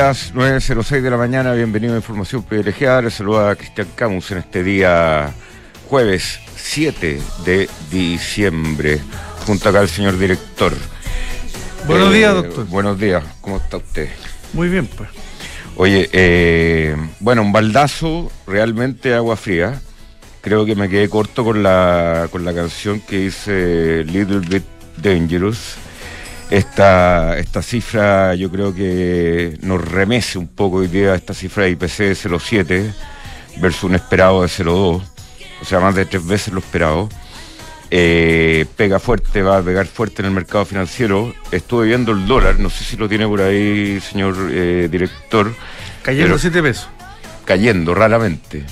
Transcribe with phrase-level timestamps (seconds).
[0.00, 3.02] Buenos días, 9.06 de la mañana, bienvenido a Información Privilegiada.
[3.02, 5.30] Les saluda a Cristian Camus en este día
[5.90, 8.98] jueves 7 de diciembre,
[9.46, 10.72] junto acá al señor director.
[11.86, 12.66] Buenos días, doctor.
[12.68, 14.08] Buenos días, ¿cómo está usted?
[14.54, 15.10] Muy bien, pues.
[15.76, 19.82] Oye, eh, bueno, un baldazo, realmente agua fría.
[20.40, 24.64] Creo que me quedé corto con la, con la canción que dice Little Bit
[24.96, 25.76] Dangerous.
[26.50, 31.70] Esta, esta cifra yo creo que nos remece un poco hoy día esta cifra de
[31.70, 32.92] IPC de 0,7
[33.60, 35.00] versus un esperado de 0,2,
[35.60, 37.08] o sea, más de tres veces lo esperado.
[37.92, 41.34] Eh, pega fuerte, va a pegar fuerte en el mercado financiero.
[41.50, 45.54] Estuve viendo el dólar, no sé si lo tiene por ahí, señor eh, director.
[46.02, 46.88] Cayendo 7 pesos.
[47.44, 48.64] Cayendo raramente.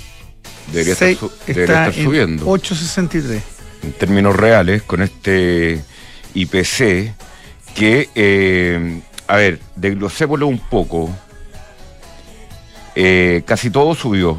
[0.73, 2.47] Debería, estar, su, debería estar, subiendo.
[2.47, 3.41] 8.63.
[3.83, 5.83] En términos reales, con este
[6.35, 7.15] IPC,
[7.75, 11.11] que, eh, a ver, desglosémoslo un poco.
[12.95, 14.39] Eh, casi todo subió.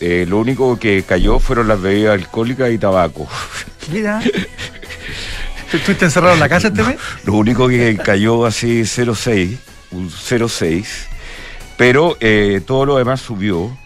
[0.00, 3.26] Eh, lo único que cayó fueron las bebidas alcohólicas y tabaco.
[3.92, 4.20] Mira.
[5.72, 6.96] ¿Estuviste encerrado en la casa este mes?
[7.24, 9.58] Lo único que cayó así 0,6,
[9.90, 10.86] un 0,6,
[11.76, 13.76] pero eh, todo lo demás subió.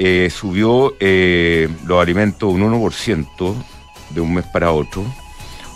[0.00, 0.94] Eh, subió
[1.84, 3.54] los alimentos un 1%
[4.10, 5.04] de un mes para otro,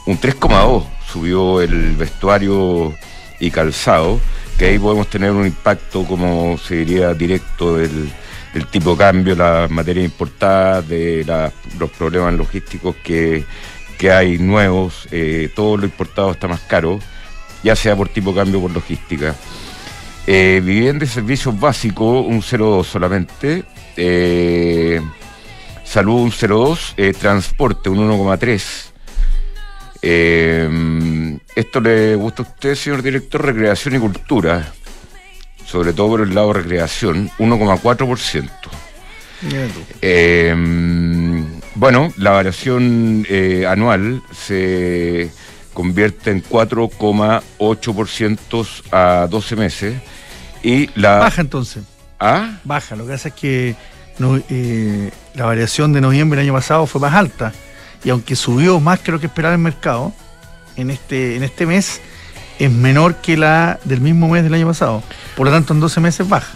[0.06, 2.94] un 3,2% subió el vestuario
[3.38, 4.20] y calzado,
[4.58, 8.10] que ahí podemos tener un impacto, como se diría, directo del,
[8.70, 11.24] tipo de cambio, las materias importadas, de
[11.78, 13.44] los problemas logísticos que,
[13.98, 16.98] que hay nuevos, eh, todo lo importado está más caro,
[17.62, 19.34] ya sea por tipo cambio o por logística.
[20.26, 23.64] Eh, vivienda y servicios básicos, un 0,2 solamente.
[23.96, 25.00] Eh,
[25.84, 26.94] salud, un 0,2.
[26.96, 28.91] Eh, transporte, un 1,3.
[30.02, 33.44] Eh, ¿Esto le gusta a usted, señor director?
[33.44, 34.72] Recreación y cultura,
[35.66, 38.48] sobre todo por el lado recreación, 1,4%.
[40.00, 40.54] Eh,
[41.74, 45.30] bueno, la variación eh, anual se
[45.74, 50.00] convierte en 4,8% a 12 meses
[50.62, 51.18] y la...
[51.18, 51.82] Baja entonces.
[52.20, 52.60] ¿Ah?
[52.64, 53.76] Baja, lo que pasa es que
[54.18, 57.52] no, eh, la variación de noviembre del año pasado fue más alta
[58.04, 60.12] y aunque subió más que lo que esperaba el mercado,
[60.76, 62.00] en este, en este mes
[62.58, 65.02] es menor que la del mismo mes del año pasado.
[65.36, 66.52] Por lo tanto, en 12 meses baja.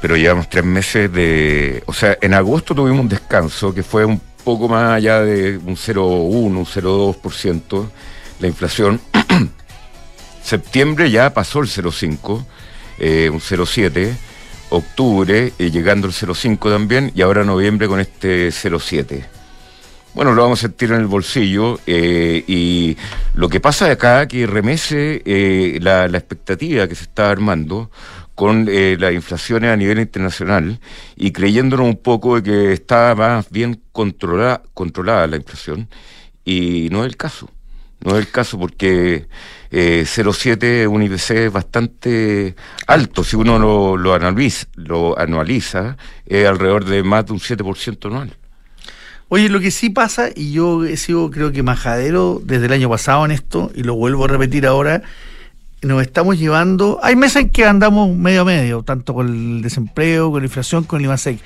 [0.00, 1.82] Pero llevamos tres meses de...
[1.86, 5.76] O sea, en agosto tuvimos un descanso que fue un poco más allá de un
[5.76, 7.88] 0,1, un 0,2%
[8.40, 9.00] la inflación.
[10.42, 12.44] Septiembre ya pasó el 0,5,
[12.98, 14.14] eh, un 0,7.
[14.70, 19.37] Octubre eh, llegando el 0,5 también y ahora noviembre con este 0,7.
[20.18, 22.96] Bueno, lo vamos a sentir en el bolsillo eh, y
[23.34, 27.88] lo que pasa de acá que remece eh, la, la, expectativa que se está armando
[28.34, 30.80] con eh, las inflaciones a nivel internacional
[31.14, 35.88] y creyéndonos un poco de que está más bien controlada, controlada la inflación
[36.44, 37.48] y no es el caso.
[38.00, 39.28] No es el caso porque
[39.70, 42.56] eh, 0,7 es un IPC bastante
[42.88, 43.22] alto.
[43.22, 45.96] Si uno lo, lo, analiza, lo anualiza,
[46.26, 48.36] es alrededor de más de un 7% anual.
[49.30, 52.88] Oye, lo que sí pasa, y yo he sido creo que majadero desde el año
[52.88, 55.02] pasado en esto, y lo vuelvo a repetir ahora,
[55.82, 60.30] nos estamos llevando, hay meses en que andamos medio a medio, tanto con el desempleo,
[60.30, 61.40] con la inflación, con el IMASEC,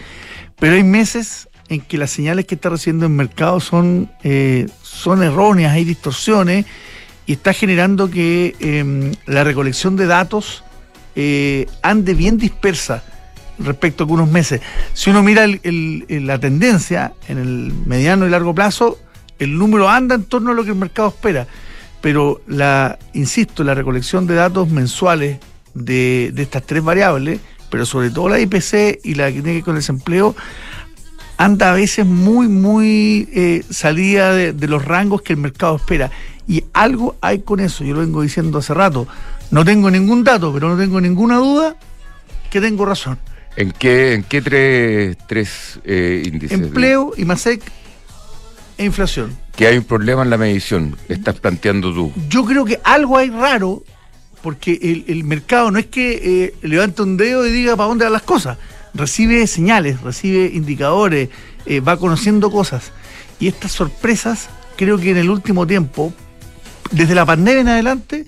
[0.60, 5.24] pero hay meses en que las señales que está recibiendo el mercado son, eh, son
[5.24, 6.66] erróneas, hay distorsiones,
[7.26, 10.62] y está generando que eh, la recolección de datos
[11.16, 13.02] eh, ande bien dispersa
[13.58, 14.60] respecto a algunos meses.
[14.94, 18.98] Si uno mira el, la tendencia en el mediano y largo plazo,
[19.38, 21.46] el número anda en torno a lo que el mercado espera.
[22.00, 25.38] Pero la, insisto, la recolección de datos mensuales
[25.74, 27.40] de, de estas tres variables,
[27.70, 30.34] pero sobre todo la IPC y la que tiene que ver con el desempleo,
[31.36, 36.10] anda a veces muy, muy eh, salida de, de los rangos que el mercado espera.
[36.46, 39.06] Y algo hay con eso, yo lo vengo diciendo hace rato.
[39.50, 41.76] No tengo ningún dato, pero no tengo ninguna duda
[42.50, 43.18] que tengo razón.
[43.56, 46.58] ¿En qué, en qué tres, tres eh, índices?
[46.58, 47.62] Empleo, IMASEC
[48.78, 49.36] e inflación.
[49.56, 52.12] Que hay un problema en la medición, estás planteando tú.
[52.28, 53.84] Yo creo que algo hay raro,
[54.42, 58.04] porque el, el mercado no es que eh, levante un dedo y diga para dónde
[58.04, 58.56] van las cosas.
[58.94, 61.28] Recibe señales, recibe indicadores,
[61.66, 62.92] eh, va conociendo cosas.
[63.38, 66.14] Y estas sorpresas, creo que en el último tiempo,
[66.90, 68.26] desde la pandemia en adelante,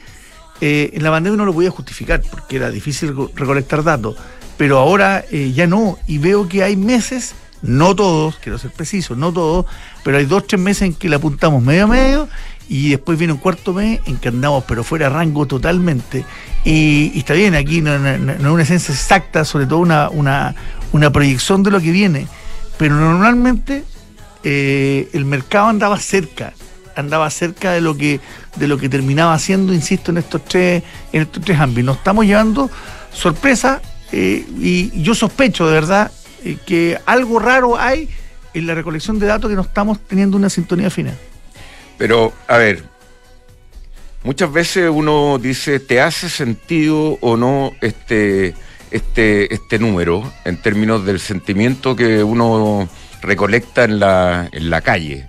[0.60, 4.16] en la pandemia no lo podía justificar porque era difícil recolectar datos
[4.56, 9.16] pero ahora eh, ya no, y veo que hay meses, no todos, quiero ser preciso,
[9.16, 9.66] no todos,
[10.02, 12.28] pero hay dos, tres meses en que le apuntamos medio a medio
[12.68, 16.24] y después viene un cuarto mes en que andamos, pero fuera rango totalmente.
[16.64, 20.54] Y, está bien, aquí no, es una esencia exacta, sobre todo una, una,
[20.92, 22.26] una proyección de lo que viene,
[22.78, 23.84] pero normalmente
[24.44, 26.54] eh, el mercado andaba cerca,
[26.96, 28.20] andaba cerca de lo que
[28.56, 31.84] de lo que terminaba haciendo, insisto, en estos tres, en estos tres ámbitos.
[31.86, 32.70] Nos estamos llevando
[33.12, 33.82] sorpresa
[34.16, 36.12] eh, y yo sospecho de verdad
[36.44, 38.08] eh, que algo raro hay
[38.54, 41.18] en la recolección de datos que no estamos teniendo una sintonía final.
[41.98, 42.84] Pero, a ver,
[44.22, 48.54] muchas veces uno dice, ¿te hace sentido o no este,
[48.92, 52.88] este, este número en términos del sentimiento que uno
[53.20, 55.26] recolecta en la, en la calle?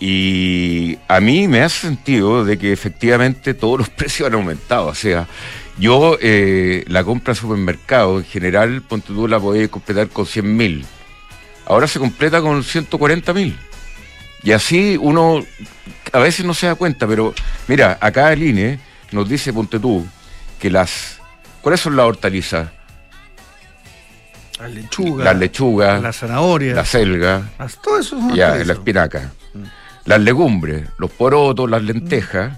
[0.00, 4.86] Y a mí me hace sentido de que efectivamente todos los precios han aumentado.
[4.86, 5.28] O sea,
[5.78, 10.56] yo eh, la compra de supermercado en general, ponte tú la podés completar con 100
[10.56, 10.86] mil.
[11.66, 13.58] Ahora se completa con 140 mil.
[14.42, 15.42] Y así uno
[16.12, 17.34] a veces no se da cuenta, pero
[17.66, 18.78] mira, acá el INE
[19.10, 20.06] nos dice, ponte tú,
[20.60, 21.18] que las...
[21.62, 22.68] ¿Cuáles son las hortalizas?
[24.60, 25.24] Las lechugas.
[25.24, 26.02] Las lechugas.
[26.02, 26.76] Las zanahorias.
[26.76, 27.42] La selga.
[27.58, 29.32] Las, todo eso Ya, la espinaca.
[29.54, 29.62] Mm.
[30.04, 32.56] Las legumbres, los porotos, las lentejas, mm.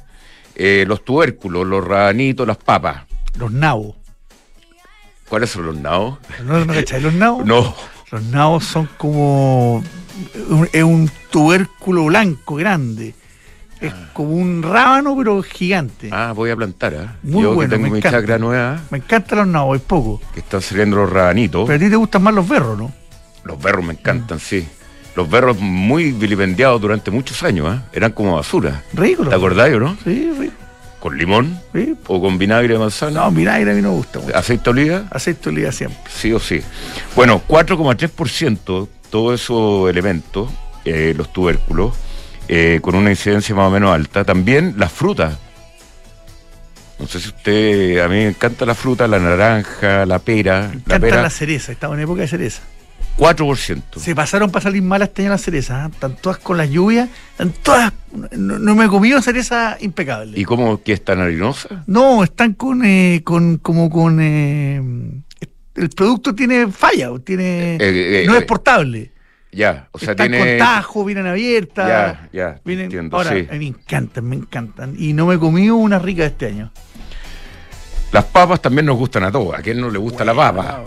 [0.56, 3.05] eh, los tubérculos, los rabanitos, las papas.
[3.38, 3.94] Los nabos.
[5.28, 6.18] ¿Cuáles son los nabos?
[6.44, 7.44] ¿No, no cacháis los nabos?
[7.44, 7.74] No.
[8.10, 9.82] Los nabos son como.
[10.72, 13.14] Es un tubérculo blanco grande.
[13.80, 14.08] Es ah.
[14.14, 16.08] como un rábano, pero gigante.
[16.10, 17.06] Ah, voy a plantar, ¿eh?
[17.22, 18.20] Muy Yo bueno, que tengo me mi encanta.
[18.20, 18.80] chacra nueva.
[18.90, 20.20] Me encantan los nabos, es poco.
[20.32, 21.66] Que están saliendo los rabanitos.
[21.66, 22.92] Pero a ti te gustan más los berros, ¿no?
[23.44, 24.40] Los berros me encantan, mm.
[24.40, 24.66] sí.
[25.14, 27.80] Los berros muy vilipendiados durante muchos años, ¿eh?
[27.92, 28.82] Eran como basura.
[28.94, 29.26] Rico.
[29.26, 29.96] ¿Te acordás, no?
[30.04, 30.54] Sí, rico.
[31.00, 31.60] ¿Con limón?
[31.75, 31.94] Sí.
[32.06, 33.20] ¿O con vinagre de manzana?
[33.25, 34.37] No, vinagre a mí no me gusta mucho.
[34.37, 35.04] ¿Aceite oliva?
[35.10, 36.00] Aceite oliva siempre.
[36.10, 36.62] Sí o sí.
[37.14, 40.50] Bueno, 4,3% todos esos elementos,
[40.84, 41.94] eh, los tubérculos,
[42.48, 44.25] eh, con una incidencia más o menos alta.
[44.25, 45.38] También las frutas.
[46.99, 50.69] No sé si usted, a mí me encanta la fruta, la naranja, la pera.
[50.69, 52.62] Me encanta la, pera, la cereza, estamos en época de cereza.
[53.18, 53.82] 4%.
[53.96, 55.90] Se pasaron para salir malas este año las cerezas, ¿eh?
[55.92, 57.92] están todas con las lluvias, están todas,
[58.36, 60.38] no, no me he comido cereza impecable.
[60.38, 61.84] ¿Y cómo que es tan harinosa?
[61.86, 64.82] No, están con, eh, con como con eh,
[65.76, 67.78] el producto tiene falla, tiene Eh,
[68.22, 69.12] eh, no es eh, portable.
[69.52, 70.58] Ya, o sea, están tiene.
[70.58, 71.88] con tajo, vienen abiertas.
[71.88, 73.46] Ya, ya, vienen, entiendo, ahora, sí.
[73.48, 74.94] a mí me encantan, me encantan.
[74.98, 76.72] Y no me he comido una rica este año.
[78.12, 79.54] Las papas también nos gustan a todos.
[79.54, 80.84] ¿A quién no le gusta la papa?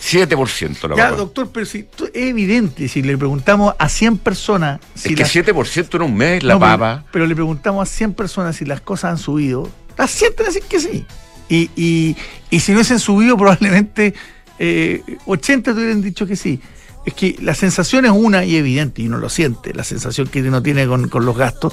[0.00, 5.10] 7% la Ya, doctor, pero si es evidente, si le preguntamos a 100 personas si
[5.10, 7.04] es que las- 7% en un mes, la No, pero- papa.
[7.12, 9.68] Pero, le preguntamos a 100 personas si las cosas han subido.
[9.98, 11.04] Las 100 te decir que sí.
[11.48, 12.16] Y, y,
[12.50, 14.14] y si no hubiesen subido, probablemente
[14.58, 16.60] eh, 80 te hubieran dicho que sí.
[17.06, 20.42] Es que la sensación es una y evidente, y uno lo siente, la sensación que
[20.42, 21.72] uno tiene con, con los gastos.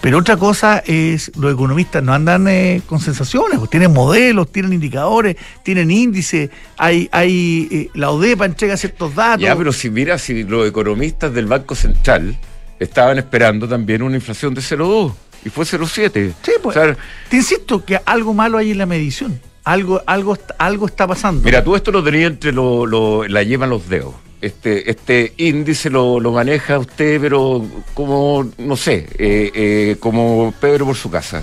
[0.00, 4.72] Pero otra cosa es, los economistas no andan eh, con sensaciones, pues tienen modelos, tienen
[4.72, 6.48] indicadores, tienen índices,
[6.78, 9.42] hay, hay eh, la ODEPA entrega ciertos datos.
[9.42, 12.38] Ya, pero si mira, si los economistas del Banco Central
[12.78, 15.12] estaban esperando también una inflación de 0,2
[15.44, 16.32] y fue 0,7.
[16.42, 16.96] Sí, pues, O sea,
[17.28, 19.38] te insisto que algo malo hay en la medición.
[19.64, 21.42] Algo, algo, algo está pasando.
[21.44, 24.14] mira, tú esto lo tenías entre lo, lo- la llevan los dedos.
[24.40, 30.96] Este, este índice lo, maneja usted, pero como, no sé, eh, eh, como Pedro por
[30.96, 31.42] su casa.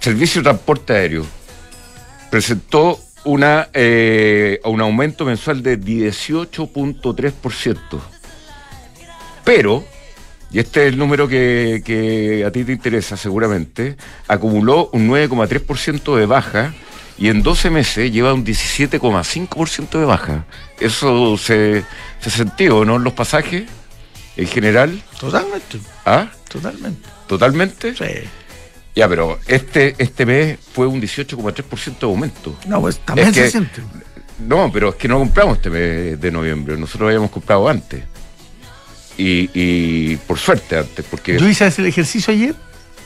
[0.00, 1.26] Servicio de Transporte Aéreo
[2.30, 8.00] presentó una, eh, un aumento mensual de 18.3%.
[9.42, 9.84] Pero,
[10.52, 13.96] y este es el número que a ti te interesa seguramente,
[14.28, 16.72] acumuló un 9,3% de baja
[17.18, 20.44] y en 12 meses lleva un 17,5% de baja.
[20.80, 21.84] Eso se,
[22.20, 22.96] se sentió, ¿no?
[22.96, 23.64] En los pasajes,
[24.36, 25.02] en general.
[25.18, 26.28] Totalmente, ¿Ah?
[26.48, 27.08] totalmente.
[27.26, 27.94] ¿Totalmente?
[27.94, 28.28] Sí.
[28.94, 32.56] Ya, pero este, este mes fue un 18,3% de aumento.
[32.66, 33.82] No, pues también Es se que- siente.
[34.38, 36.76] No, pero es que no compramos este mes de noviembre.
[36.76, 38.02] Nosotros habíamos comprado antes.
[39.18, 42.54] Y, y por suerte antes, porque Yo hice el ejercicio ayer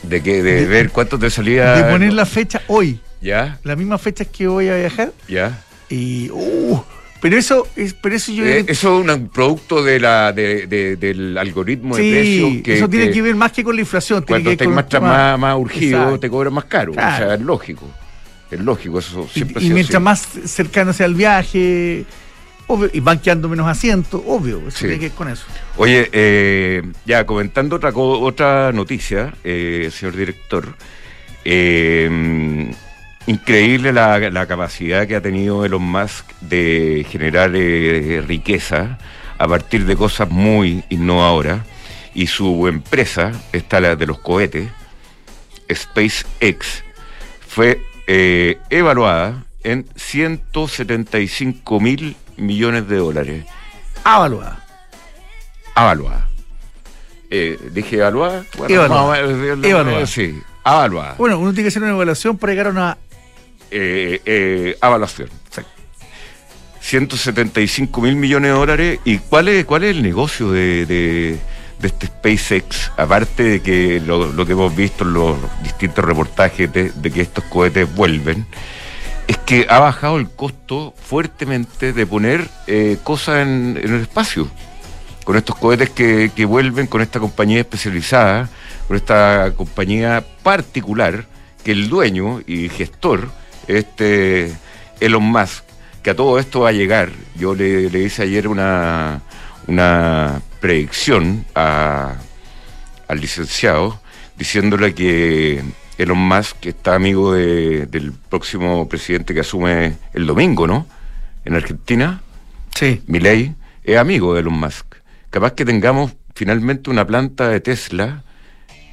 [0.03, 1.71] de que de, de- ver cuánto te salía.
[1.73, 5.11] de poner la fecha hoy, Ya, las mismas fechas que voy a viajar.
[5.27, 5.63] ya.
[5.89, 6.29] Y.
[6.31, 6.81] Uh,
[7.21, 8.45] pero eso, es, pero eso yo.
[8.45, 12.63] Eh, eso es un producto de la, de- de- del algoritmo de precios.
[12.63, 14.23] Que, eso tiene que, que ver más que con la inflación.
[14.27, 16.19] Cuando estés más, más, más urgido, Exacto.
[16.19, 16.93] te cobran más caro.
[16.93, 17.13] Claro.
[17.25, 17.87] O sea, es lógico.
[18.49, 20.03] Es lógico, eso siempre ha Y, y mientras así.
[20.03, 22.05] más cercano sea el viaje,
[22.67, 24.57] obvio, y van quedando menos asientos, obvio.
[24.67, 24.85] Eso Sí.
[24.85, 25.43] tiene que ver con eso.
[25.77, 30.75] Oye, eh, ya comentando otra otra noticia, eh, señor director.
[31.45, 32.71] eh,
[33.27, 38.97] increíble la, la capacidad que ha tenido Elon Musk de generar eh, riqueza
[39.37, 41.61] a partir de cosas muy innovadoras.
[42.13, 44.69] y su empresa, esta la de los cohetes,
[45.73, 46.83] SpaceX,
[47.47, 53.45] fue eh, evaluada en 175 mil millones de dólares.
[54.03, 54.65] Avaluada.
[55.75, 56.27] Avaluada.
[57.29, 58.43] Eh, dije evaluada.
[58.57, 59.19] Bueno, Evaluada.
[59.19, 60.05] Evaluada.
[60.05, 61.15] Sí, avaluada.
[61.17, 62.97] Bueno, uno tiene que hacer una evaluación para llegar a una.
[63.71, 65.29] Eh, eh, evaluación.
[66.79, 68.99] 175 mil millones de dólares.
[69.05, 71.39] ¿Y cuál es, cuál es el negocio de, de-
[71.81, 72.91] este SpaceX?
[72.97, 77.43] Aparte de que lo, que hemos visto en los distintos reportajes de, de que estos
[77.45, 78.45] cohetes vuelven,
[79.27, 84.49] es que ha bajado el costo fuertemente de poner eh, cosas en, en el espacio.
[85.23, 88.49] Con estos cohetes que, que vuelven, con esta compañía especializada,
[88.87, 91.25] con esta compañía particular,
[91.63, 93.29] que el dueño y gestor,
[93.67, 94.51] este
[94.99, 95.63] Elon Musk,
[96.03, 97.09] que a todo esto va a llegar.
[97.35, 99.21] Yo le, le hice ayer una,
[99.67, 102.15] una predicción a-
[103.07, 103.99] al licenciado
[104.37, 105.61] diciéndole que
[105.97, 110.87] Elon Musk que está amigo de- del próximo presidente que asume el domingo, ¿no?
[111.45, 112.21] En Argentina,
[112.75, 113.01] Sí.
[113.05, 113.53] Milei,
[113.83, 114.85] es amigo de Elon Musk.
[115.29, 118.23] Capaz que tengamos finalmente una planta de Tesla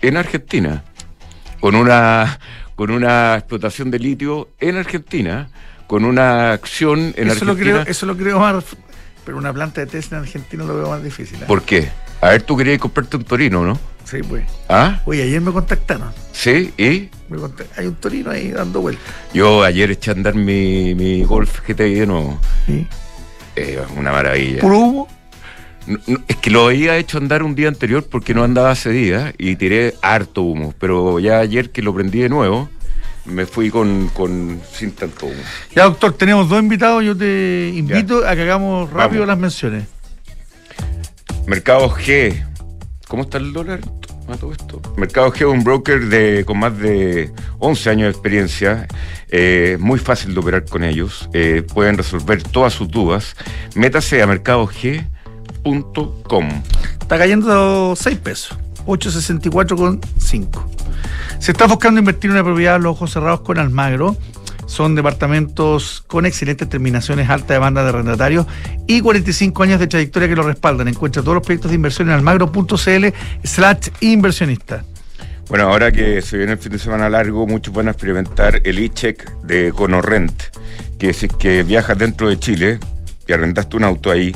[0.03, 0.83] en Argentina,
[1.61, 2.39] con una,
[2.79, 5.51] con una explotación de litio en Argentina,
[5.89, 7.81] con una acción en eso, lo Argentina.
[7.83, 8.65] creo, eso lo creo más.
[9.25, 11.43] Pero una planta de Tesla en Argentina lo veo más difícil.
[11.43, 11.45] ¿eh?
[11.49, 11.89] ¿Por qué?
[12.21, 13.81] A ver, tú querías comprarte un torino, ¿no?
[14.05, 14.45] Sí, pues.
[14.69, 15.01] ¿Ah?
[15.07, 16.13] Oye, ayer me contactaron.
[16.31, 17.39] Sí, y Me
[17.77, 19.13] Hay un torino ahí dando vueltas.
[19.35, 22.39] yo ayer eché a andar mi, mi Golf GTI de nuevo.
[22.67, 22.87] ¿sí?
[23.57, 24.61] Eh, una maravilla.
[24.61, 25.09] Puro humo.
[25.89, 28.91] No, no, es que lo había hecho andar un día anterior porque no andaba hace
[28.91, 30.75] días y tiré harto humo.
[30.79, 32.69] Pero ya ayer que lo prendí de nuevo,
[33.25, 35.43] me fui con, con sin tanto humo.
[35.75, 37.05] Ya, doctor, tenemos dos invitados.
[37.05, 39.29] Yo te invito a que hagamos rápido Vamos.
[39.29, 39.85] las menciones.
[41.47, 42.45] Mercado G.
[43.09, 43.81] ¿Cómo está el dólar?
[44.37, 44.83] todo esto?
[44.97, 48.87] Mercado G es un broker de, con más de 11 años de experiencia.
[49.31, 51.29] Eh, muy fácil de operar con ellos.
[51.33, 53.37] Eh, pueden resolver todas sus dudas.
[53.75, 54.27] Métase a
[57.01, 58.59] Está cayendo 6 pesos.
[58.87, 60.65] 864,5.
[61.39, 64.17] Se está buscando invertir en una propiedad a los ojos cerrados con Almagro.
[64.67, 68.47] Son departamentos con excelentes terminaciones, alta demanda de arrendatarios
[68.87, 70.89] y 45 años de trayectoria que lo respaldan.
[70.89, 73.07] Encuentra todos los proyectos de inversión en almagro.cl
[73.45, 74.85] slash inversionista.
[75.49, 78.79] Bueno, ahora que se viene el fin de semana largo, muchos van a experimentar el
[78.79, 80.43] e-check de Conorrent,
[80.99, 82.79] que si es que viajas dentro de Chile
[83.27, 84.35] y arrendaste un auto ahí,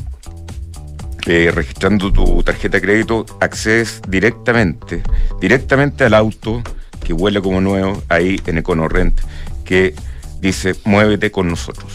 [1.27, 5.03] eh, registrando tu tarjeta de crédito, accedes directamente,
[5.41, 6.63] directamente al auto
[7.05, 9.21] que huele como nuevo ahí en Econorrent,
[9.65, 9.95] que
[10.41, 11.93] dice, muévete con nosotros.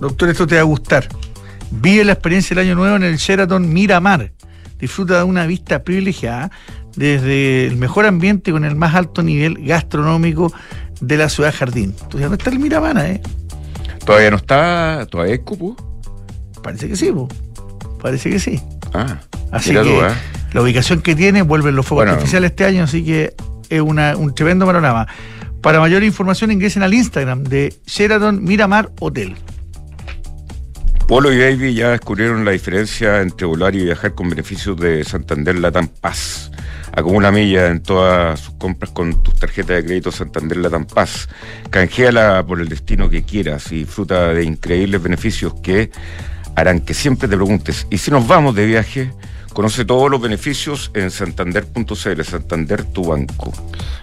[0.00, 1.08] Doctor, esto te va a gustar.
[1.70, 4.32] Vive la experiencia del año nuevo en el Sheraton Miramar.
[4.78, 6.50] Disfruta de una vista privilegiada
[6.96, 10.52] desde el mejor ambiente con el más alto nivel gastronómico
[11.00, 11.92] de la ciudad jardín.
[11.92, 13.20] ¿Tú sabes dónde está el Miramar, eh?
[14.04, 15.76] Todavía no está, todavía es cupo.
[16.62, 17.28] Parece que sí, po.
[18.00, 18.60] Parece que sí.
[18.94, 19.18] Ah,
[19.52, 20.12] Así que tú, ¿eh?
[20.52, 22.12] la ubicación que tiene, vuelven los fuegos Bueno.
[22.14, 23.34] artificiales este año, así que
[23.68, 25.06] es una- un tremendo panorama.
[25.60, 29.36] Para mayor información ingresen al Instagram de Sheraton Miramar Hotel.
[31.06, 35.58] Polo y Baby ya descubrieron la diferencia entre volar y viajar con beneficios de Santander
[35.58, 36.52] Latam Paz.
[36.92, 41.28] Acumula millas en todas sus compras con tus tarjetas de crédito Santander Latam Paz.
[41.70, 45.90] Canjeala por el destino que quieras y disfruta de increíbles beneficios que
[46.56, 49.12] harán que siempre te preguntes, ¿y si nos vamos de viaje?
[49.52, 53.52] Conoce todos los beneficios en santander.cl, Santander tu banco.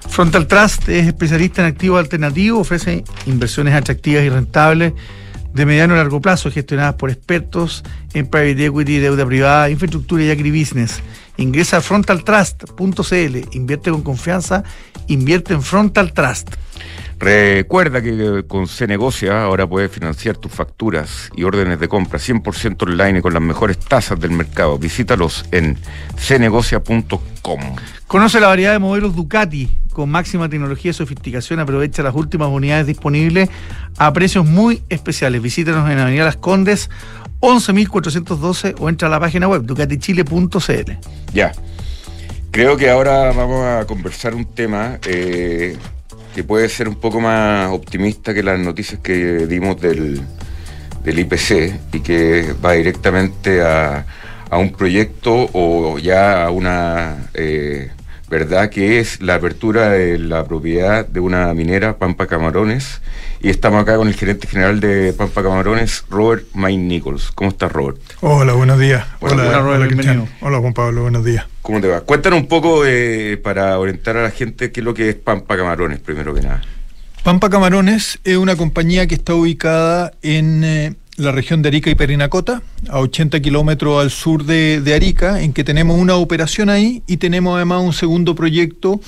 [0.07, 4.93] Frontal Trust es especialista en activos alternativos, ofrece inversiones atractivas y rentables
[5.53, 10.29] de mediano a largo plazo gestionadas por expertos en private equity, deuda privada, infraestructura y
[10.29, 11.01] agribusiness.
[11.37, 14.63] Ingresa a frontaltrust.cl, invierte con confianza,
[15.07, 16.49] invierte en Frontal Trust.
[17.19, 23.19] Recuerda que con Cenegocia ahora puedes financiar tus facturas y órdenes de compra 100% online
[23.19, 24.77] y con las mejores tasas del mercado.
[24.77, 25.77] Visítalos en
[26.15, 27.59] cenegocia.com.
[28.05, 31.59] Conoce la variedad de modelos Ducati con máxima tecnología y sofisticación.
[31.59, 33.49] Aprovecha las últimas unidades disponibles
[33.97, 35.41] a precios muy especiales.
[35.41, 36.91] Visítanos en Avenida Las Condes
[37.39, 40.91] 11.412 o entra a la página web ducatichile.cl.
[41.33, 41.51] Ya.
[42.51, 45.77] Creo que ahora vamos a conversar un tema eh,
[46.37, 50.21] que puede ser un poco más optimista que las noticias que dimos del,
[51.03, 54.05] del IPC y que va directamente a,
[54.47, 57.89] a un proyecto o ya a una eh,
[58.29, 58.69] ¿verdad?
[58.69, 63.01] Que es la apertura de la propiedad de una minera, Pampa Camarones.
[63.41, 67.31] Y estamos acá con el gerente general de Pampa Camarones, Robert Main Nichols.
[67.33, 67.99] ¿Cómo estás, Robert?
[68.21, 69.05] Hola, buenos días.
[69.19, 70.27] Hola, hola, Robert, bienvenido.
[70.41, 71.45] Hola, Juan Pablo, buenos días.
[71.61, 72.01] ¿Cómo te va?
[72.01, 75.55] Cuéntanos un poco eh, para orientar a la gente qué es lo que es Pampa
[75.55, 76.61] Camarones, primero que nada.
[77.23, 80.63] Pampa Camarones es una compañía que está ubicada en...
[80.63, 85.51] Eh, la región de Arica y Perinacota, a 80 kilómetros al sur de, Arica, en
[85.51, 89.01] que tenemos una operación ahí y tenemos además un segundo proyecto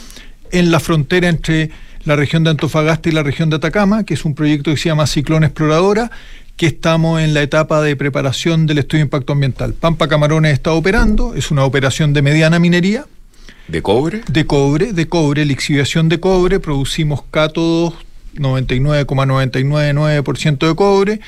[0.51, 1.69] en la frontera entre
[2.05, 4.89] la región de Antofagasta y la región de Atacama, que es un proyecto que se
[4.89, 6.09] llama Ciclón Exploradora,
[6.57, 9.75] que estamos en la etapa de preparación del estudio de impacto ambiental.
[9.75, 13.05] Pampa Camarones está operando, es una operación de mediana minería.
[13.67, 14.23] ¿De cobre?
[14.27, 17.93] De cobre, de cobre, lixiviación de cobre, producimos cátodos
[18.35, 21.19] 99,999% de cobre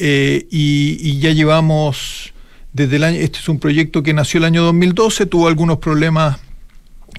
[0.00, 2.32] eh, y, ya llevamos
[2.72, 6.38] desde el año, este es un proyecto que nació el año 2012, tuvo algunos problemas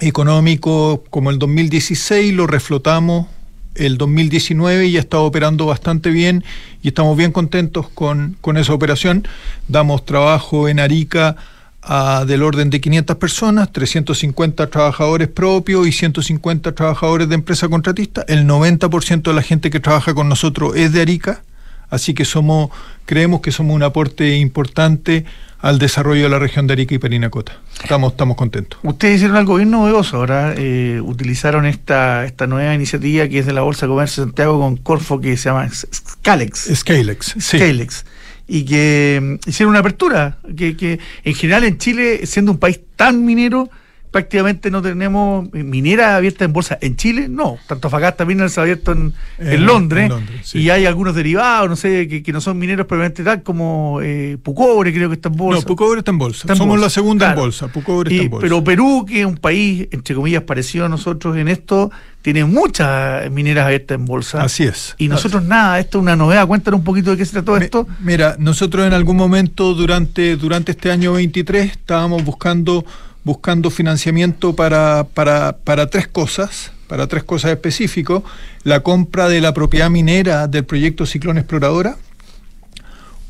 [0.00, 3.26] económicos como el 2016, lo reflotamos
[3.74, 6.42] el 2019 y ya está operando bastante bien
[6.82, 9.28] y estamos bien contentos con, esa operación.
[9.68, 11.36] Damos trabajo en Arica
[11.82, 18.24] a del orden de 500 personas, 350 trabajadores propios y 150 trabajadores de empresa contratista.
[18.26, 21.42] El 90% de la gente que trabaja con nosotros es de Arica
[21.90, 22.70] Así que somos,
[23.04, 25.24] creemos que somos un aporte importante
[25.58, 27.58] al desarrollo de la región de Arica y Perinacota.
[27.82, 28.78] Estamos, estamos contentos.
[28.82, 33.52] Ustedes hicieron algo bien novedoso ahora, eh, utilizaron esta, esta nueva iniciativa que es de
[33.52, 36.70] la Bolsa de Comercio de Santiago con Corfo que se llama Scalex.
[36.74, 37.58] Scalex, sí.
[37.58, 38.06] Scalex.
[38.48, 42.80] Y que mm, hicieron una apertura, que, que en general en Chile, siendo un país
[42.96, 43.68] tan minero,
[44.10, 46.78] prácticamente no tenemos minera abierta en bolsa.
[46.80, 47.58] En Chile, no.
[47.66, 50.12] Tanto Fagasta también está abierto en, en, Londres.
[50.52, 54.92] Y hay algunos derivados, no sé, que, no son mineros probablemente tal, como eh, Pucobre,
[54.92, 55.60] creo que está en bolsa.
[55.60, 56.54] No, Pucobre está en bolsa.
[56.54, 57.68] Somos la segunda en bolsa.
[57.68, 58.42] Pucobre está en bolsa.
[58.42, 61.90] Pero Perú, que es un país, entre comillas, parecido a nosotros en esto,
[62.22, 64.42] tiene muchas mineras abiertas en bolsa.
[64.42, 64.94] Así es.
[64.98, 66.46] Y nosotros nada, esto es una novedad.
[66.46, 67.86] Cuéntanos un poquito de qué se todo esto.
[68.00, 72.84] Mira, nosotros en algún momento durante, durante este año 23 estábamos buscando
[73.24, 78.22] buscando financiamiento para, para, para tres cosas, para tres cosas específicas.
[78.64, 81.96] La compra de la propiedad minera del proyecto Ciclón Exploradora,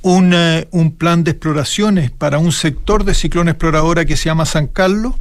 [0.03, 4.47] un, eh, un, plan de exploraciones para un sector de Ciclón Exploradora que se llama
[4.47, 5.15] San Carlos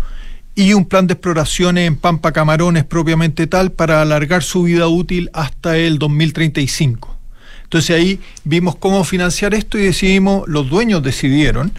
[0.55, 5.29] y un plan de exploraciones en Pampa Camarones propiamente tal para alargar su vida útil
[5.34, 7.15] hasta el 2035.
[7.63, 11.71] Entonces ahí vimos cómo financiar esto y decidimos, los dueños decidieron,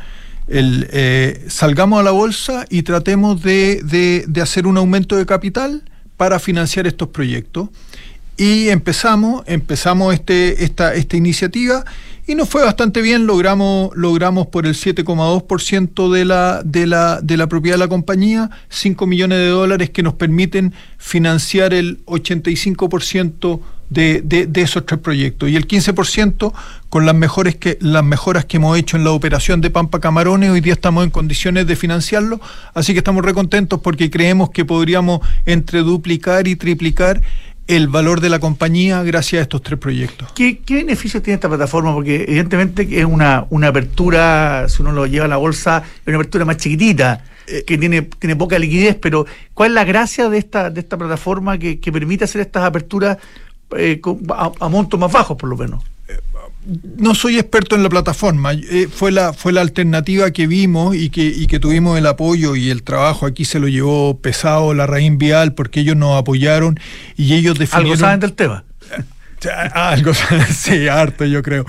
[0.52, 5.82] eh, salgamos a la bolsa y tratemos de, hacer un aumento de capital
[6.16, 7.68] para financiar estos proyectos.
[8.36, 11.84] Y empezamos, empezamos este, esta, esta iniciativa
[12.26, 17.36] y nos fue bastante bien, logramos, logramos por el 7,2% de la, de, la, de
[17.36, 23.60] la propiedad de la compañía 5 millones de dólares que nos permiten financiar el 85%
[23.90, 26.52] de, de, esos tres proyectos y el 15%
[26.88, 30.50] con las, mejores que, las mejoras que hemos hecho en la operación de Pampa Camarones.
[30.50, 32.40] Hoy día estamos en condiciones de financiarlo,
[32.72, 37.20] así que estamos recontentos porque creemos que podríamos entre duplicar y triplicar
[37.66, 40.32] el valor de la compañía gracias a estos tres proyectos.
[40.32, 41.92] ¿Qué, qué beneficios tiene esta plataforma?
[41.92, 46.16] Porque evidentemente es una, una apertura, si uno lo lleva a la bolsa, es una
[46.16, 49.24] apertura más chiquitita eh, que tiene, tiene poca liquidez, pero
[49.54, 53.18] ¿cuál es la gracia de esta, de esta plataforma que, que permite hacer estas aperturas
[53.76, 54.00] eh,
[54.36, 55.82] a, montos más bajos, por lo menos.
[56.98, 61.08] No soy experto en la plataforma, eh, fue, la, fue la alternativa que vimos y
[61.08, 64.86] que, y que tuvimos el apoyo y el trabajo aquí se lo llevó pesado la
[64.86, 66.78] Raín Vial porque ellos nos apoyaron
[67.16, 67.92] y ellos definieron...
[67.92, 68.64] Algo saben del tema.
[69.48, 70.12] Algo,
[70.54, 71.64] sí, harto yo creo.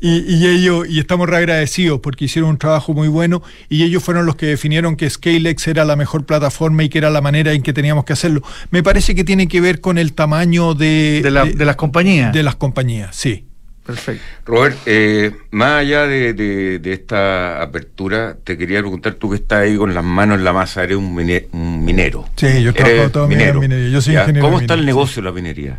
[0.00, 4.36] Y, ellos, y estamos reagradecidos porque hicieron un trabajo muy bueno y ellos fueron los
[4.36, 7.72] que definieron que Scalex era la mejor plataforma y que era la manera en que
[7.72, 8.42] teníamos que hacerlo.
[8.70, 11.22] Me parece que tiene que ver con el tamaño de...
[11.22, 12.32] De, las compañías.
[12.32, 13.44] De las compañías, sí.
[13.84, 14.24] Perfecto.
[14.46, 19.94] Robert, eh, más allá de, esta apertura, te quería preguntar, tú que estás ahí con
[19.94, 22.28] las manos en la masa, eres un, minero.
[22.34, 23.60] Sí, yo trabajo todo minero.
[23.60, 23.88] minería.
[23.88, 25.78] Yo soy ingeniero ¿Cómo está el negocio de la minería?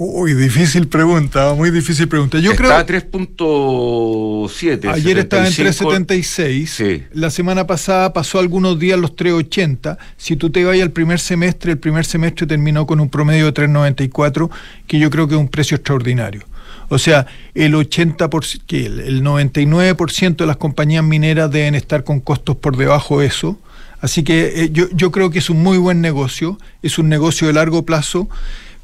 [0.00, 2.38] Uy, difícil pregunta, muy difícil pregunta.
[2.38, 3.00] Yo está creo.
[3.02, 4.92] 3.7.
[4.92, 6.66] Ayer estaba en 3.76.
[6.66, 7.02] Sí.
[7.12, 9.98] La semana pasada pasó algunos días los 3.80.
[10.16, 13.54] Si tú te vas al primer semestre, el primer semestre terminó con un promedio de
[13.54, 14.48] 3.94,
[14.86, 16.42] que yo creo que es un precio extraordinario.
[16.90, 22.56] O sea, el 80%, que el 99% de las compañías mineras deben estar con costos
[22.56, 23.58] por debajo de eso.
[24.00, 27.48] Así que eh, yo, yo creo que es un muy buen negocio, es un negocio
[27.48, 28.28] de largo plazo.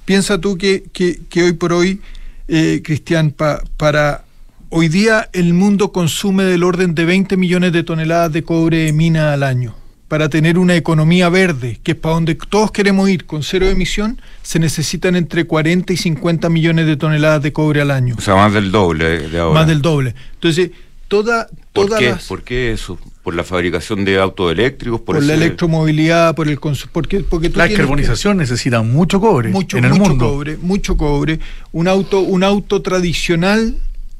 [0.05, 0.85] Piensa tú que,
[1.37, 2.01] hoy por hoy,
[2.49, 3.31] eh, Cristian,
[3.77, 4.25] para
[4.69, 8.93] hoy día el mundo consume del orden de 20 millones de toneladas de cobre de
[8.93, 9.75] mina al año.
[10.07, 14.21] para tener una economía verde, que es para donde todos queremos ir, con cero emisión,
[14.43, 18.15] se necesitan entre 40 y 50 millones de toneladas de cobre al año.
[18.17, 19.55] O sea, más del doble de ahora.
[19.61, 20.15] Más del doble.
[20.35, 20.71] Entonces,
[21.09, 22.11] toda, ¿Por todas qué?
[22.11, 22.97] las- ¿Por qué eso?
[23.25, 25.01] ¿Por la fabricación de autos eléctricos?
[25.01, 29.19] por, Por, la electromovilidad, por el consu- porque, porque tú La que- carbonización necesita mucho
[29.19, 30.29] cobre mucho, en el mucho mundo.
[30.29, 31.41] cobre, mucho cobre.
[31.73, 33.77] Un auto, un auto tradicional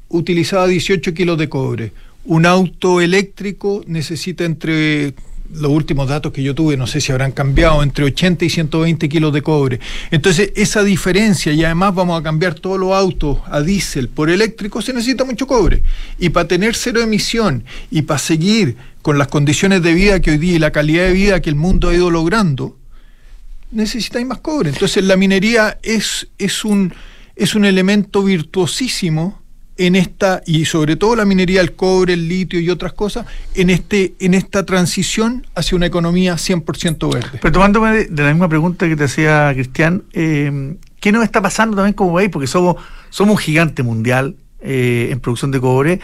[0.09, 1.93] utilizaba 18 kilos de cobre.
[2.25, 5.13] Un auto eléctrico necesita entre
[5.55, 9.09] los últimos datos que yo tuve, no sé si habrán cambiado, entre 80 y 120
[9.09, 9.81] kilos de cobre.
[10.11, 14.83] Entonces, esa diferencia, y además vamos a cambiar todos los autos a diésel por eléctrico,
[14.83, 15.83] se necesita mucho cobre.
[16.19, 20.39] Y para tener cero emisión y para seguir con las condiciones de vida que hoy
[20.39, 22.77] día y la calidad de vida que el mundo ha ido logrando,
[23.71, 24.71] necesitáis más cobre.
[24.71, 26.93] Entonces la minería es, es, un,
[27.37, 29.44] es un elemento virtuosísimo
[29.77, 33.71] en esta, y sobre todo la minería, el cobre, el litio y otras cosas, en,
[33.71, 37.39] este, en esta transición hacia una economía 100% verde.
[37.41, 41.77] Pero tomándome de, la misma pregunta que te hacía Cristian, eh, ¿qué nos está pasando
[41.77, 42.31] también como país?
[42.31, 42.77] Porque somos,
[43.11, 46.01] somos un gigante mundial eh, en producción de cobre,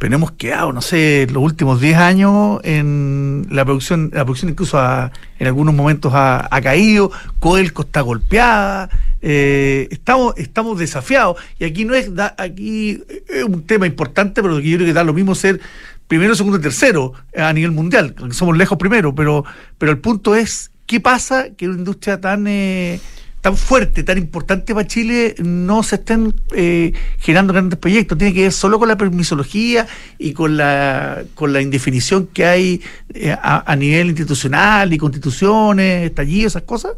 [0.00, 4.78] pero hemos quedado, no sé, los últimos 10 años en la producción, la producción incluso
[4.78, 8.88] ha- en algunos momentos ha, caído, Codelco está golpeada,
[9.20, 14.58] eh, estamos, estamos desafiados, y aquí no es, da- aquí es un tema importante, pero
[14.58, 15.60] yo creo que da lo mismo ser
[16.08, 19.44] primero, segundo y tercero a nivel mundial, somos lejos primero, pero,
[19.76, 23.00] pero el punto es, ¿qué pasa que una industria tan, eh,
[23.40, 28.18] tan fuerte, tan importante para Chile, no se estén eh, generando grandes proyectos?
[28.18, 29.86] Tiene que ver solo con la permisología
[30.18, 32.82] y con la, con la indefinición que hay
[33.14, 36.92] eh, a, nivel institucional y constituciones, estallidos, esas cosas.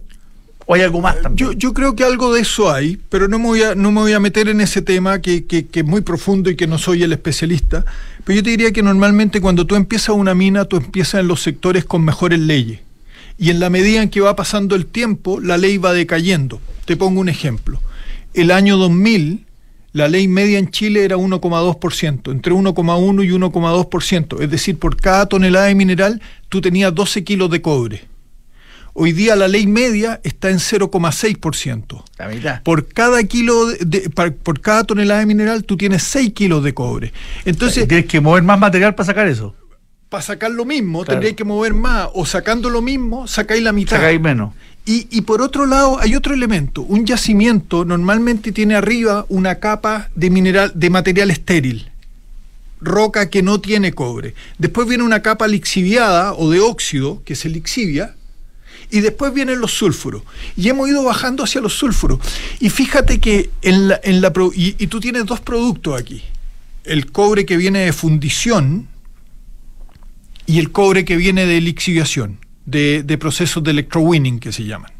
[0.67, 1.51] ¿O hay algo más también?
[1.51, 4.01] Yo, yo creo que algo de eso hay, pero no me voy a, no me
[4.01, 6.79] voy a meter en ese tema que, que- que es muy profundo y que no
[6.79, 7.85] soy el especialista.
[8.25, 11.43] Pero yo te diría que normalmente cuando tú empiezas una mina, tú empiezas en los
[11.43, 12.79] sectores con mejores leyes.
[13.39, 16.61] Y en la medida en que va pasando el tiempo, la ley va decayendo.
[16.85, 17.81] Te pongo un ejemplo.
[18.35, 19.47] El año 2000,
[19.93, 24.41] la ley media en Chile era 1,2%, entre 1,1 y 1,2%.
[24.41, 28.13] Es decir, por cada tonelada de mineral, tú tenías 12 kilos de cobre.
[28.95, 32.05] Hoy día la ley media está en 0,6%.
[32.19, 32.63] La mitad.
[32.63, 37.13] Por cada kilo de, por cada tonelada de mineral tú tienes 6 kilos de cobre.
[37.47, 39.55] Entonces, Tienes que mover más material para sacar eso.
[40.13, 41.15] Para sacar lo mismo, Claro.
[41.15, 43.97] tendréis que mover más, o sacando lo mismo, sacáis la mitad.
[43.97, 44.53] Sacáis menos.
[44.85, 46.83] Y, y por otro lado, hay otro elemento.
[46.83, 51.91] Un yacimiento normalmente tiene arriba una capa de mineral, de material estéril.
[52.81, 54.35] Roca que no tiene cobre.
[54.59, 58.17] Después viene una capa lixiviada o de óxido, que se lixivia.
[58.91, 60.23] Y después vienen los sulfuros.
[60.57, 62.19] Y hemos ido bajando hacia los sulfuros.
[62.61, 66.23] Y fíjate que en la, en la y tú tienes dos productos aquí.
[66.85, 68.89] El cobre que viene de fundición
[70.47, 74.91] y el cobre que viene de lixiviación, de, de procesos de electrowinning que se llaman.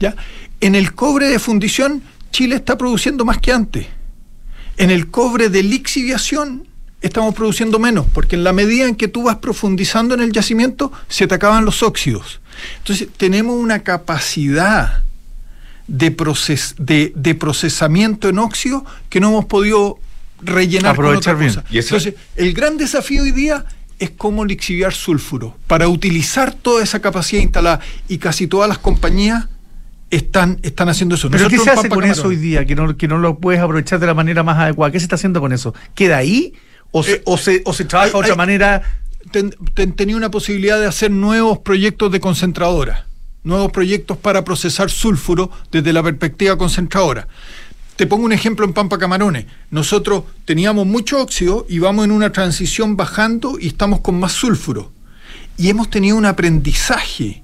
[0.00, 0.14] ¿Ya?
[0.60, 3.86] En el cobre de fundición, Chile está produciendo más que antes.
[4.76, 6.66] En el cobre de lixiviación
[7.00, 10.92] estamos produciendo menos, porque en la medida en que tú vas profundizando en el yacimiento,
[11.08, 12.40] se te acaban los óxidos.
[12.78, 15.02] Entonces, tenemos una capacidad
[15.86, 19.98] de, proces- de, de procesamiento en óxido que no hemos podido
[20.40, 21.50] rellenar Aprovechar con bien.
[21.52, 21.78] otra cosa.
[21.78, 23.64] Eso- Entonces, el gran desafío hoy día
[23.98, 29.46] es cómo lixiviar sulfuro para utilizar toda esa capacidad instalada y casi todas las compañías
[30.10, 31.30] están, están haciendo eso.
[31.30, 32.64] ¿Pero qué se hace con eso hoy día?
[32.64, 34.90] Que no, que no lo puedes aprovechar de la manera más adecuada.
[34.92, 35.74] ¿Qué se está haciendo con eso?
[35.94, 36.54] ¿Queda ahí?
[36.92, 38.82] ¿O se, Eh, o se, o se trabaja hay- de otra hay- manera?
[39.32, 43.06] ten- ten- tenía una posibilidad de hacer nuevos proyectos de concentradora,
[43.44, 47.28] nuevos proyectos para procesar sulfuro desde la perspectiva concentradora.
[47.98, 49.46] Te pongo un ejemplo en Pampa Camarones.
[49.72, 54.92] Nosotros teníamos mucho óxido y vamos en una transición bajando y estamos con más sulfuro.
[55.56, 57.42] Y hemos tenido un aprendizaje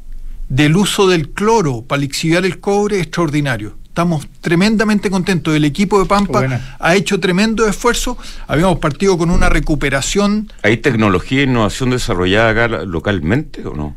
[0.48, 3.76] del uso del cloro para lixiviar el cobre extraordinario.
[3.88, 5.56] Estamos tremendamente contentos.
[5.56, 6.76] El equipo de Pampa Buena.
[6.78, 8.16] ha hecho tremendo esfuerzo.
[8.46, 13.96] Habíamos partido con una recuperación ¿Hay tecnología e innovación desarrollada acá localmente o no?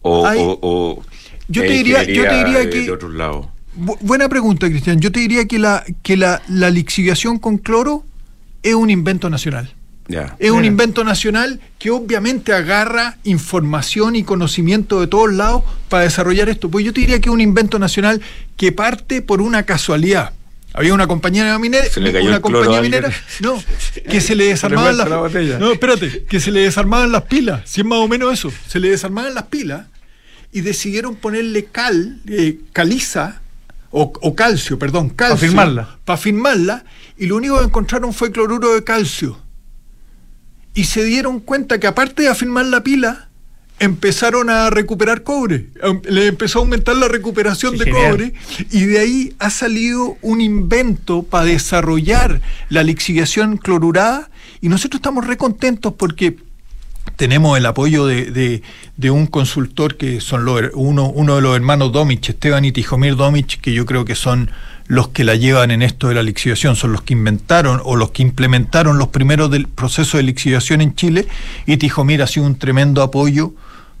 [0.00, 1.02] O, Hay- o- o
[1.48, 3.48] Yo te diría- yo te diría que- de otros lados.
[3.76, 5.00] Bu- buena pregunta, Cristian.
[5.00, 8.04] Yo te diría que la, que la, la lixiviación con cloro
[8.62, 9.72] es un invento nacional.
[10.38, 10.66] Es un Mira.
[10.66, 16.68] invento nacional que obviamente agarra información y conocimiento de todos lados para desarrollar esto.
[16.68, 18.20] Pues yo te diría que es un invento nacional
[18.56, 20.32] que parte por una casualidad.
[20.74, 23.10] Había una compañía minera, Se le cayó una compañía minera,
[23.40, 23.62] no,
[24.10, 25.58] que se le desarmaban las la.
[25.58, 28.80] No, espérate, que se le desarmaban las pilas, si es más o menos eso, se
[28.80, 29.86] le desarmaban las pilas
[30.52, 33.40] y decidieron ponerle cal, eh, caliza
[33.96, 35.48] o, o calcio, perdón, calcio.
[35.48, 35.98] firmarla.
[36.04, 36.84] para firmarla
[37.16, 39.38] y lo único que encontraron fue cloruro de calcio.
[40.74, 43.28] Y se dieron cuenta que aparte de afirmar la pila,
[43.78, 45.68] empezaron a recuperar cobre,
[46.08, 48.34] le empezó a aumentar la recuperación de cobre
[48.72, 54.28] y de ahí ha salido un invento para desarrollar la lixiviación clorurada
[54.60, 56.36] y nosotros estamos recontentos porque
[57.16, 58.62] tenemos el apoyo de,
[58.96, 63.60] de, un consultor que son uno, uno de los hermanos Domich, Esteban y Tijomir Domich,
[63.60, 64.50] que yo creo que son
[64.86, 68.10] los que la llevan en esto de la lixiviación, son los que inventaron o los
[68.10, 71.26] que implementaron los primeros del proceso de lixiviación en Chile
[71.66, 73.52] y Tijomir ha sido un tremendo apoyo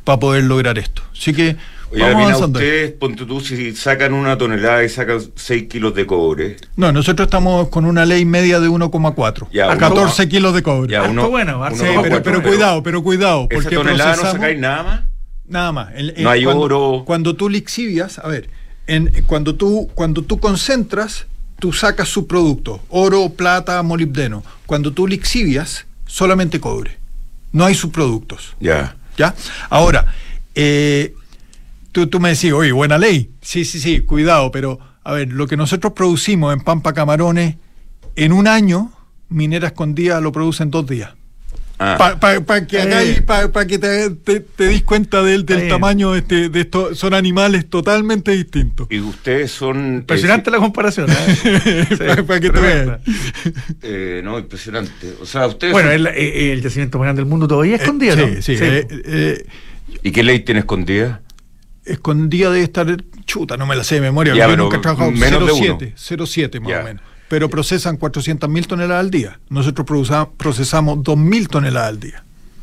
[0.04, 1.02] para poder lograr esto.
[1.12, 1.56] Así que
[1.94, 6.56] Oye, vamos ustedes, ponte tú, si sacan una tonelada y sacan 6 kilos de cobre.
[6.76, 10.92] No, nosotros estamos con una ley media de 1,4 a 14 kilos de cobre.
[10.92, 13.48] Ya, uno, bueno, sí, pero, pero, cuidado, pero cuidado.
[13.48, 15.00] Porque ¿Esa tonelada no sacáis nada más?
[15.46, 15.88] Nada más.
[16.18, 17.02] no hay oro.
[17.04, 18.48] Cuando tú lixivias, a ver,
[18.86, 21.26] en, cuando, tú, cuando tú concentras,
[21.58, 24.42] tú sacas su producto, oro, plata, molibdeno.
[24.66, 26.98] Cuando tú lixivias, solamente cobre.
[27.52, 28.56] No hay subproductos.
[28.58, 28.96] Ya.
[29.16, 29.34] ¿Ya?
[29.70, 30.06] Ahora,
[30.54, 31.14] eh,
[31.94, 33.30] tú, tú me decís, oye, buena ley.
[33.40, 37.56] Sí, sí, sí, cuidado, pero a ver, lo que nosotros producimos en Pampa Camarones,
[38.16, 38.92] en un año,
[39.28, 41.14] Minera Escondida lo produce en dos días.
[41.76, 42.66] Para ah.
[42.66, 46.98] que hagáis, para que te, te, dis cuenta del, del tamaño de, este, de estos,
[46.98, 48.86] son animales totalmente distintos.
[48.90, 49.96] Y ustedes son.
[49.96, 51.08] Impresionante la comparación.
[51.10, 51.86] ¿eh?
[52.26, 53.00] para que te vean.
[53.82, 55.14] Eh, no, impresionante.
[55.20, 55.72] O sea, ustedes.
[55.72, 58.40] Bueno, el, el, yacimiento más grande del mundo todavía escondido, ¿no?
[58.40, 58.64] Sí, sí.
[60.02, 61.23] ¿Y qué ley tiene escondida?
[61.84, 62.86] Escondida de estar.
[63.24, 64.34] Chuta, no me la sé de memoria.
[64.34, 69.40] Ya, nunca he trabajado 0,7 0,7 más o menos pero procesan 400.000 toneladas al día.
[69.48, 69.86] Nosotros
[70.36, 72.22] procesamos 2.000 toneladas al día.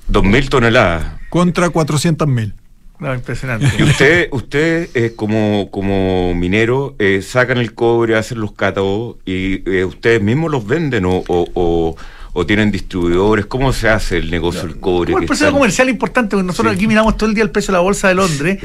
[0.10, 1.06] 2.000 toneladas.
[1.30, 2.54] Contra 400.000.
[3.00, 3.68] No, impresionante.
[3.80, 9.68] Y usted, usted eh, como, como minero, eh, sacan el cobre, hacen los cátodos y
[9.70, 11.96] eh, ustedes mismos los venden o, o,
[12.34, 13.48] o, tienen distribuidores.
[13.48, 15.16] ¿Cómo se hace el negocio del cobre?
[15.16, 17.82] el proceso comercial importante, porque nosotros aquí miramos todo el día el precio de la
[17.82, 18.60] bolsa de Londres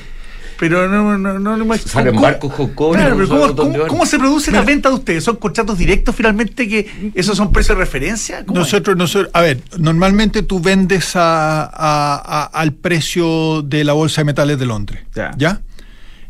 [0.59, 4.89] pero no, no, no, no Salen barcos con claro, pero ¿cómo, se produce la venta
[4.89, 5.25] de ustedes?
[5.25, 8.45] ¿Son contratos directos finalmente que esos son precios de referencia?
[8.53, 14.59] Nosotros, nosotros, a ver, normalmente tú vendes a, al precio de la bolsa de metales
[14.59, 15.03] de Londres.
[15.37, 15.61] ¿Ya?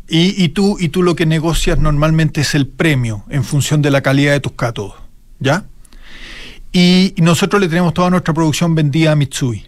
[0.09, 3.91] Y, y, tú, y tú lo que negocias normalmente es el premio en función de
[3.91, 4.95] la calidad de tus cátodos.
[5.39, 5.65] ¿Ya?
[6.71, 9.65] Y, y nosotros le tenemos toda nuestra producción vendida a Mitsui.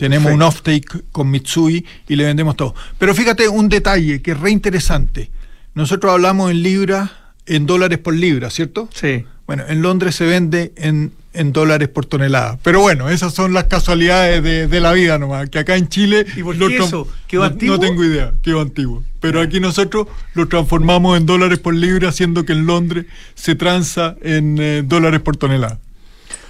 [0.00, 2.74] Tenemos un off-take con Mitsui y le vendemos todo.
[2.98, 5.30] Pero fíjate un detalle que es re interesante.
[5.74, 7.10] Nosotros hablamos en libras,
[7.44, 8.88] en dólares por libra, ¿cierto?
[8.94, 9.26] Sí.
[9.46, 11.12] Bueno, en Londres se vende en,
[11.52, 12.58] dólares por tonelada.
[12.62, 15.50] Pero bueno, esas son las casualidades de, la vida nomás.
[15.50, 16.24] Que acá en Chile.
[16.34, 17.06] ¿Y por qué eso?
[17.26, 17.76] ¿Quedó antiguo?
[17.76, 19.04] No tengo idea, quedó antiguo.
[19.20, 24.16] Pero aquí nosotros lo transformamos en dólares por libra, haciendo que en Londres se transa
[24.22, 25.78] en eh, dólares por tonelada.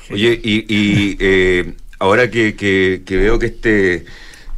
[0.09, 4.05] Oye, y, y eh, ahora que, que, veo que este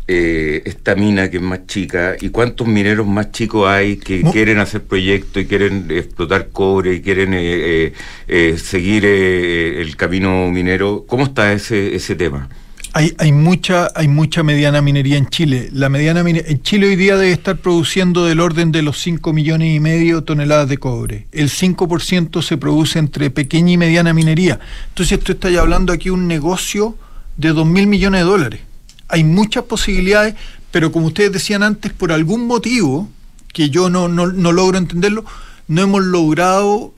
[0.08, 4.58] eh, esta mina que es más chica y cuántos mineros más chicos hay que quieren
[4.58, 7.92] hacer proyectos y quieren explotar cobre y quieren eh,
[8.28, 12.48] eh, seguir el camino minero, ¿cómo está ese, ese tema?
[12.94, 15.70] Hay, hay, mucha, hay mucha mediana minería en Chile.
[15.72, 19.74] La mediana en Chile hoy día debe estar produciendo del orden de los 5 millones
[19.74, 21.26] y medio de toneladas de cobre.
[21.32, 24.60] El 5% se produce entre pequeña y mediana minería.
[24.90, 26.98] Entonces, esto está ya hablando aquí un negocio
[27.42, 28.60] de 2 mil millones de dólares.
[29.08, 30.34] Hay muchas posibilidades,
[30.70, 33.08] pero como ustedes decían antes, por algún motivo,
[33.52, 35.24] que yo no, no, no logro entenderlo,
[35.68, 36.94] no hemos logrado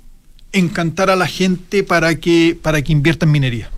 [0.52, 3.70] encantar a la gente para que, para que invierta en minería.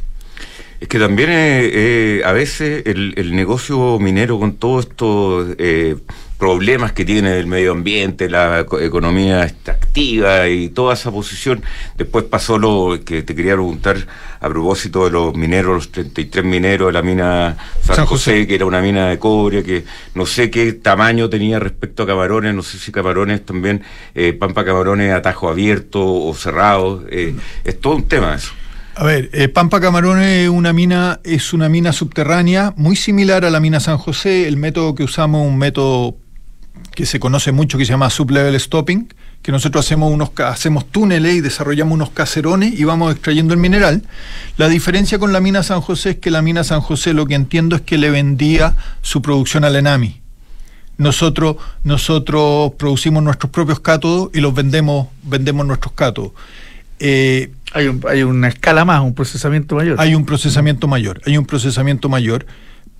[0.78, 5.96] Es que también eh, eh, a veces el, el, negocio minero con todo esto eh,
[6.38, 11.62] problemas que tiene el medio ambiente, la economía extractiva y toda esa posición.
[11.96, 14.06] Después pasó lo que te quería preguntar
[14.40, 18.66] a propósito de los mineros, los 33 mineros de la mina San, José, que era
[18.66, 22.78] una mina de cobre, que no sé qué tamaño tenía respecto a camarones, no sé
[22.78, 23.82] si camarones también,
[24.14, 28.52] eh, Pampa Camarones atajo abierto o cerrado, eh, es todo un tema eso.
[28.98, 33.50] A ver, eh, Pampa Camarones es una mina, es una mina subterránea muy similar a
[33.50, 34.48] la mina San José.
[34.48, 36.16] El método que usamos es un método
[36.96, 39.06] que se conoce mucho que se llama sublevel stopping,
[39.42, 44.02] que nosotros hacemos unos hacemos túneles y desarrollamos unos caserones y vamos extrayendo el mineral.
[44.56, 47.34] La diferencia con la mina San José es que la mina San José lo que
[47.34, 50.22] entiendo es que le vendía su producción al ENAMI.
[50.96, 56.32] Nosotros, nosotros producimos nuestros propios cátodos y los vendemos, vendemos nuestros cátodos.
[56.98, 60.00] Eh, hay, hay una escala más, un procesamiento mayor.
[60.00, 62.46] Hay un procesamiento mayor, hay un procesamiento mayor,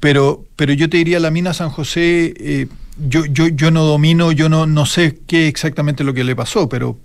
[0.00, 2.66] pero, pero yo te diría la mina San José eh,
[2.98, 6.68] yo, yo, yo no domino, yo no, no sé qué exactamente lo que le pasó,
[6.68, 6.98] pero,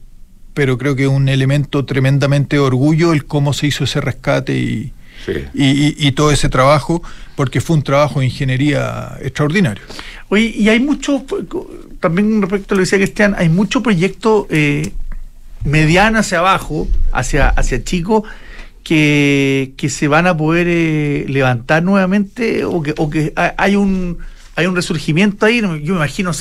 [0.54, 4.58] pero creo que es un elemento tremendamente de orgullo el cómo se hizo ese rescate
[4.58, 4.93] y,
[5.54, 7.04] y, todo ese trabajo,
[7.36, 9.84] porque fue un trabajo de ingeniería extraordinario.
[10.30, 11.23] Oye, y hay mucho,
[11.99, 14.91] también respecto a lo que decía Cristian, hay mucho proyecto eh,
[15.63, 18.23] mediano hacia abajo, hacia, hacia chico,
[18.84, 24.17] que, que se van a poder eh, levantar nuevamente o que, o que hay un
[24.62, 26.32] hay un resurgimiento ahí, yo me imagino,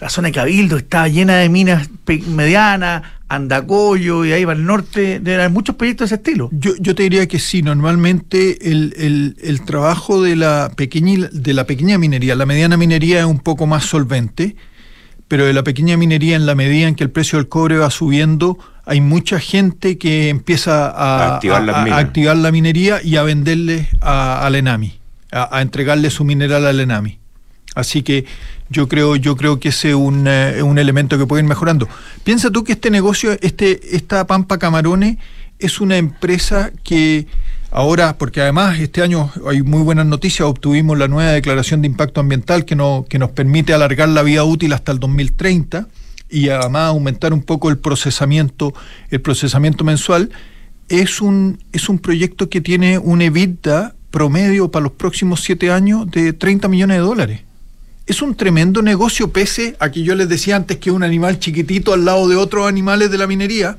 [0.00, 1.88] la zona de Cabildo está llena de minas
[2.26, 6.48] medianas, Andacoyo y ahí va al norte, de haber muchos proyectos de ese estilo.
[6.52, 11.64] Yo, yo te diría que sí, normalmente el, el, trabajo de la, pequeña, de la
[11.64, 14.56] pequeña minería, la mediana minería es un poco más solvente,
[15.28, 17.90] pero de la pequeña minería en la medida en que el precio del cobre va
[17.90, 24.98] subiendo, hay mucha gente que empieza a, activar, la, minería y a venderle al ENAMI,
[25.30, 27.17] a, a entregarle su mineral al ENAMI.
[27.78, 28.24] Así que
[28.70, 31.88] yo creo, yo creo que ese es un, eh, un, elemento que puede ir mejorando.
[32.24, 35.18] Piensa tú que este negocio, este, esta Pampa Camarones,
[35.60, 37.28] es una empresa que
[37.70, 42.20] ahora, porque además este año hay muy buenas noticias, obtuvimos la nueva declaración de impacto
[42.20, 45.86] ambiental que, no, que nos permite alargar la vida útil hasta el 2030
[46.30, 48.74] y además aumentar un poco el procesamiento,
[49.10, 50.30] el procesamiento mensual.
[50.88, 56.10] Es un, es un proyecto que tiene un EBITDA promedio para los próximos siete años
[56.10, 57.47] de 30 millones de dólares
[58.08, 61.92] es un tremendo negocio, pese a que yo les decía antes que un animal chiquitito
[61.92, 63.76] al lado de otros animales de la minería.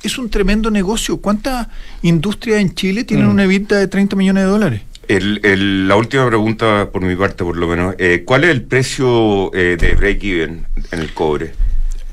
[0.00, 1.16] Es un tremendo negocio.
[1.16, 1.66] ¿Cuántas
[2.02, 3.30] industrias en Chile tienen mm.
[3.30, 4.82] una EBITDA de 30 millones de dólares?
[5.06, 7.94] la última pregunta por mi parte, por lo menos.
[7.98, 11.52] Eh, ¿Cuál es el precio eh, de break-even en el cobre?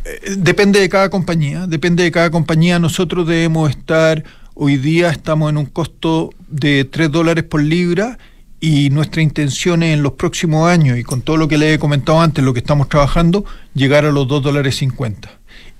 [0.03, 1.67] Eh, depende de cada compañía.
[1.67, 2.79] Depende de cada compañía.
[2.79, 4.23] Nosotros debemos estar,
[4.55, 8.17] hoy día estamos en un costo de 3 dólares por libra
[8.61, 11.79] y nuestra intención es en los próximos años, y con todo lo que le he
[11.79, 13.43] comentado antes, lo que estamos trabajando,
[13.73, 15.29] llegar a los 2 dólares 50.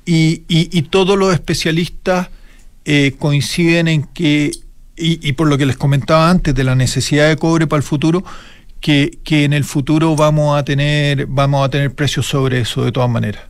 [0.04, 2.30] Y, y, todos los especialistas
[2.84, 4.52] eh, coinciden en que,
[4.98, 8.26] y, por lo que les comentaba antes, de la necesidad de cobre para el futuro,
[8.80, 12.92] que, que en el futuro vamos a tener, vamos a tener precios sobre eso de
[12.92, 13.44] todas maneras.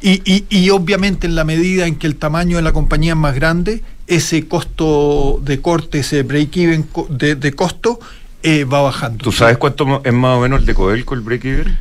[0.00, 3.18] Y, y, y, obviamente en la medida en que el tamaño de la compañía es
[3.18, 8.00] más grande, ese costo de corte, ese break-even de, de, costo,
[8.42, 9.22] eh, va bajando.
[9.24, 11.78] ¿Tú sabes cuánto es más o menos el de Codelco, el break-even?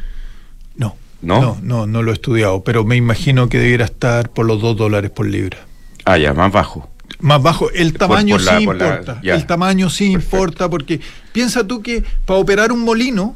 [0.76, 0.96] No.
[1.22, 1.58] ¿No?
[1.62, 5.12] No, no, lo he estudiado, pero me imagino que debiera estar por los 2 dólares
[5.12, 5.58] por libra.
[6.06, 6.90] Ah, ya, más bajo.
[7.20, 7.70] Más bajo.
[7.72, 9.20] El tamaño sí importa.
[9.22, 11.02] el tamaño sí importa porque
[11.34, 13.34] piensa tú que para operar un molino,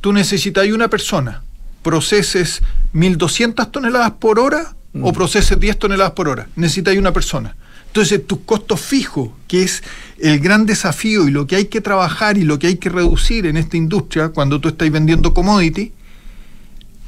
[0.00, 1.42] tú necesitas una persona.
[1.82, 2.62] Proceses
[2.92, 5.14] 1200 toneladas por hora o mm.
[5.14, 6.48] proceses 10 toneladas por hora.
[6.56, 7.54] Necesitas una persona.
[7.90, 9.82] Entonces, tus costos fijos, que es
[10.20, 13.46] el gran desafío y lo que hay que trabajar y lo que hay que reducir
[13.46, 15.90] en esta industria cuando tú estás vendiendo commodity,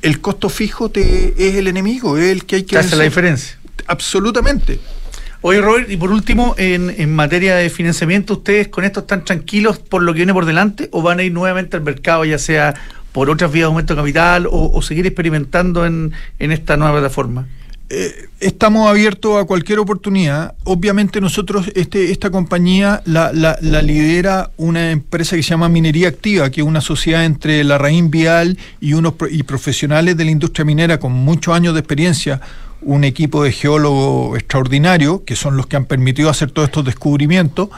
[0.03, 2.79] el costo fijo te, es el enemigo, es el que hay que...
[2.79, 3.57] hace la diferencia.
[3.87, 4.81] Absolutamente.
[5.41, 9.79] Oye, Robert, y por último, en, en, materia de financiamiento, ¿ustedes con esto están tranquilos
[9.79, 12.75] por lo que viene por delante o van a ir nuevamente al mercado, ya sea
[13.13, 17.47] por otras vías de aumento de capital o, seguir experimentando en, en esta nueva plataforma?
[17.95, 20.55] Eh, estamos abiertos a cualquier oportunidad.
[20.65, 26.49] Obviamente nosotros, este, esta compañía la, la, lidera una empresa que se llama Minería Activa,
[26.49, 30.65] que es una sociedad entre la Raín Vial y, unos, y profesionales de la industria
[30.65, 32.41] minera con muchos años de experiencia,
[32.81, 37.69] un equipo de geólogos extraordinario, que son los que han permitido hacer todos estos descubrimientos.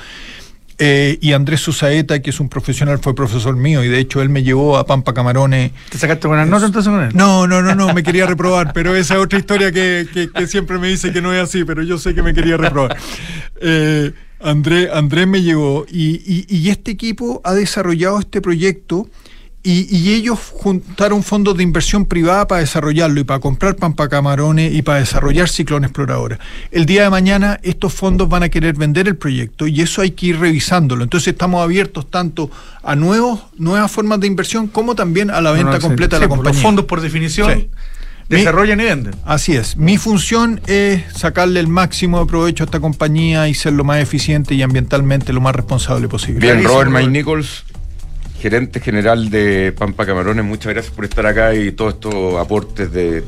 [0.78, 4.28] Eh, y Andrés Susaeta, que es un profesional, fue profesor mío y de hecho él
[4.28, 5.72] me llevó a Pampa Camarones.
[5.88, 7.10] ¿Te sacaste buenas notas entonces con él?
[7.14, 10.78] No, no, no, no, me quería reprobar, pero esa es otra historia que, que, siempre
[10.78, 12.96] me dice que no es así, pero yo sé que me quería reprobar.
[13.60, 19.08] Eh, Andrés, me llevó y, y, y este equipo ha desarrollado este proyecto
[19.66, 24.82] y, ellos juntaron fondos de inversión privada para desarrollarlo y para comprar pampa camarones y
[24.82, 26.38] para desarrollar ciclón exploradora.
[26.70, 30.10] El día de mañana estos fondos van a querer vender el proyecto y eso hay
[30.10, 31.02] que ir revisándolo.
[31.02, 32.50] Entonces estamos abiertos tanto
[32.82, 36.52] a nuevos, nuevas formas de inversión como también a la venta completa de la compañía.
[36.52, 37.68] Los fondos por definición
[38.28, 39.14] desarrollan y venden.
[39.24, 39.78] Así es.
[39.78, 44.02] Mi función es sacarle el máximo de provecho a esta compañía y ser lo más
[44.02, 46.40] eficiente y ambientalmente lo más responsable posible.
[46.40, 47.64] Bien, Robert May Nichols
[48.44, 53.22] gerente general de Pampa Camarones, muchas gracias por estar acá y todos estos aportes de,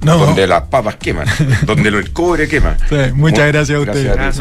[0.00, 1.28] donde las papas queman,
[1.64, 2.76] donde el cobre quema.
[3.14, 4.18] muchas gracias a ustedes.
[4.18, 4.32] Ah,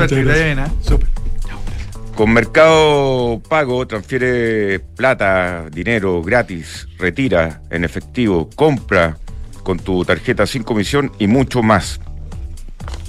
[2.15, 9.17] Con Mercado Pago transfiere plata, dinero gratis, retira en efectivo, compra
[9.61, 11.99] con tu tarjeta sin comisión y mucho más.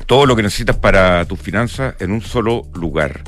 [0.05, 3.23] Todo lo que necesitas para tus finanzas en un solo lugar.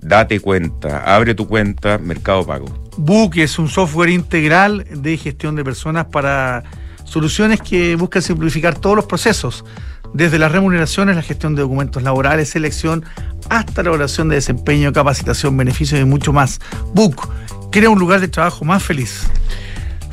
[0.00, 2.66] Date cuenta, abre tu cuenta Mercado Pago.
[2.96, 6.64] Book es un software integral de gestión de personas para
[7.04, 9.64] soluciones que buscan simplificar todos los procesos,
[10.14, 13.04] desde las remuneraciones, la gestión de documentos laborales, selección,
[13.50, 16.60] hasta la evaluación de desempeño, capacitación, beneficios y mucho más.
[16.94, 17.28] Book
[17.70, 19.28] crea un lugar de trabajo más feliz.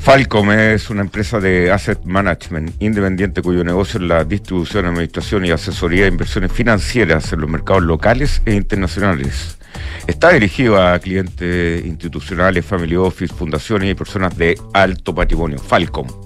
[0.06, 5.50] Falcom es una empresa de asset management independiente cuyo negocio es la distribución, administración y
[5.50, 9.58] asesoría de inversiones financieras en los mercados locales e internacionales.
[10.06, 15.58] Está dirigido a clientes institucionales, family office, fundaciones y personas de alto patrimonio.
[15.58, 16.25] Falcom.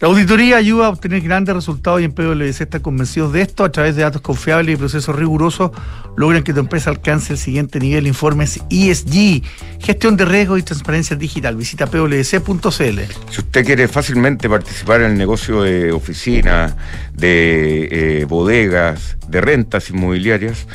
[0.00, 3.64] La auditoría ayuda a obtener grandes resultados y en PwC está convencidos de esto.
[3.64, 5.72] A través de datos confiables y procesos rigurosos,
[6.16, 8.06] logran que tu empresa alcance el siguiente nivel.
[8.06, 9.42] Informes ESG,
[9.80, 11.56] gestión de riesgo y transparencia digital.
[11.56, 13.00] Visita pwc.cl.
[13.30, 16.76] Si usted quiere fácilmente participar en el negocio de oficina,
[17.12, 20.68] de eh, bodegas, de rentas inmobiliarias,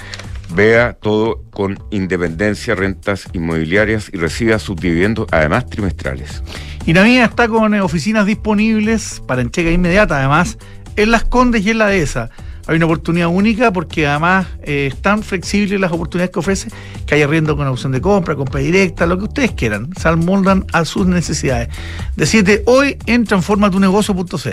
[0.54, 6.44] vea todo con independencia, rentas inmobiliarias y reciba sus dividendos, además trimestrales.
[6.86, 10.58] Y Navidad está con eh, oficinas disponibles para entrega inmediata, además,
[10.98, 12.30] en Las Condes y en la Dehesa.
[12.68, 16.70] Hay una oportunidad única porque además eh, están flexibles las oportunidades que ofrece,
[17.06, 19.90] que hay arriendo con opción de compra, compra directa, lo que ustedes quieran.
[19.98, 21.70] Se amoldan a sus necesidades.
[22.18, 24.50] Decide hoy en transformatunegocio.cl.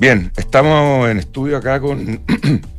[0.00, 2.20] Bien, estamos en estudio acá con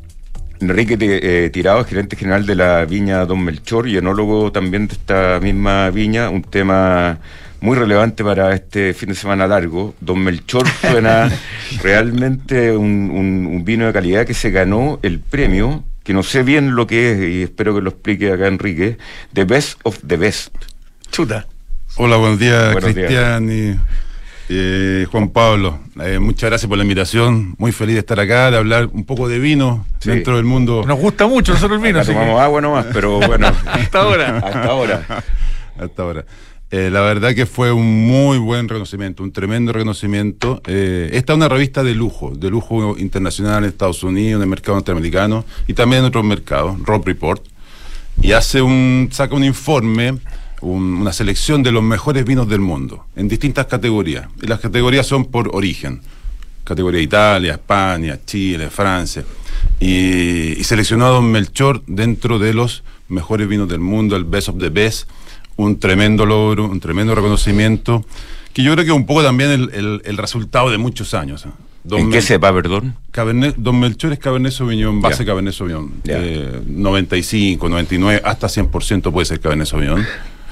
[0.62, 5.39] Enrique eh, Tirado, gerente general de la viña Don Melchor y enólogo también de esta
[5.39, 7.20] misma viña, un tema
[7.62, 9.95] muy relevante para este fin de semana largo.
[10.01, 11.32] Don Melchor suena
[11.82, 16.88] realmente un, vino de calidad que se ganó el premio, que no sé bien lo
[16.88, 18.97] que es y espero que lo explique acá Enrique,
[19.34, 20.53] The Best of the Best.
[21.12, 21.47] Chuta.
[21.95, 23.76] Hola, buenos días, Cristian y
[24.49, 25.80] eh, Juan Pablo.
[26.01, 27.55] Eh, muchas gracias por la invitación.
[27.57, 30.84] Muy feliz de estar acá, de hablar un poco de vino dentro del mundo.
[30.88, 32.03] Nos gusta mucho nosotros el vino.
[32.03, 33.47] tomamos agua nomás, pero bueno.
[33.66, 34.38] hasta ahora.
[34.38, 35.05] Hasta ahora.
[35.80, 36.26] hasta ahora.
[36.72, 40.62] Eh, la verdad que fue un muy buen reconocimiento, un tremendo reconocimiento.
[40.68, 44.48] Eh, esta es una revista de lujo, de lujo internacional en Estados Unidos, en el
[44.48, 47.44] mercado norteamericano y también en otros mercados, Rob Report.
[48.22, 50.20] Y hace un, saca un informe,
[50.62, 54.28] una selección de los mejores vinos del mundo, en distintas categorías.
[54.40, 56.02] Y las categorías son por origen.
[56.66, 59.24] Categoría Italia, España, Chile, Francia.
[59.80, 64.50] Y, y seleccionó a Don Melchor dentro de los mejores vinos del mundo, el Best
[64.50, 65.10] of the Best
[65.60, 68.05] un tremendo logro, un tremendo reconocimiento,
[68.53, 71.45] que yo creo que es un poco también el, resultado de muchos años.
[71.45, 71.97] ¿eh?
[71.97, 72.95] ¿En qué sepa, perdón?
[73.12, 76.01] Cabernet, Don Melchor es Cabernet Sauvignon, base Cabernet Sauvignon.
[76.66, 80.05] 95, 99, hasta 100% puede ser Cabernet Sauvignon.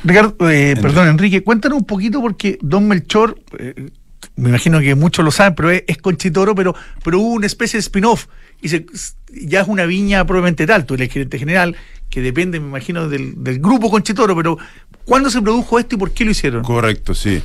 [0.04, 3.90] Ricardo, eh, perdón, Enrique, cuéntanos un poquito porque Don Melchor, eh,
[4.36, 7.82] me imagino que muchos lo saben, pero es, Conchitoro, pero, pero hubo una especie de
[7.82, 8.28] spin-off
[8.62, 8.70] y
[9.48, 11.76] ya es una viña probablemente tal, tú eres gerente general,
[12.10, 14.58] que depende, me imagino, del, del grupo Conchitoro, pero
[15.06, 16.64] ¿cuándo se produjo esto y por qué lo hicieron?
[16.64, 17.42] Correcto, sí.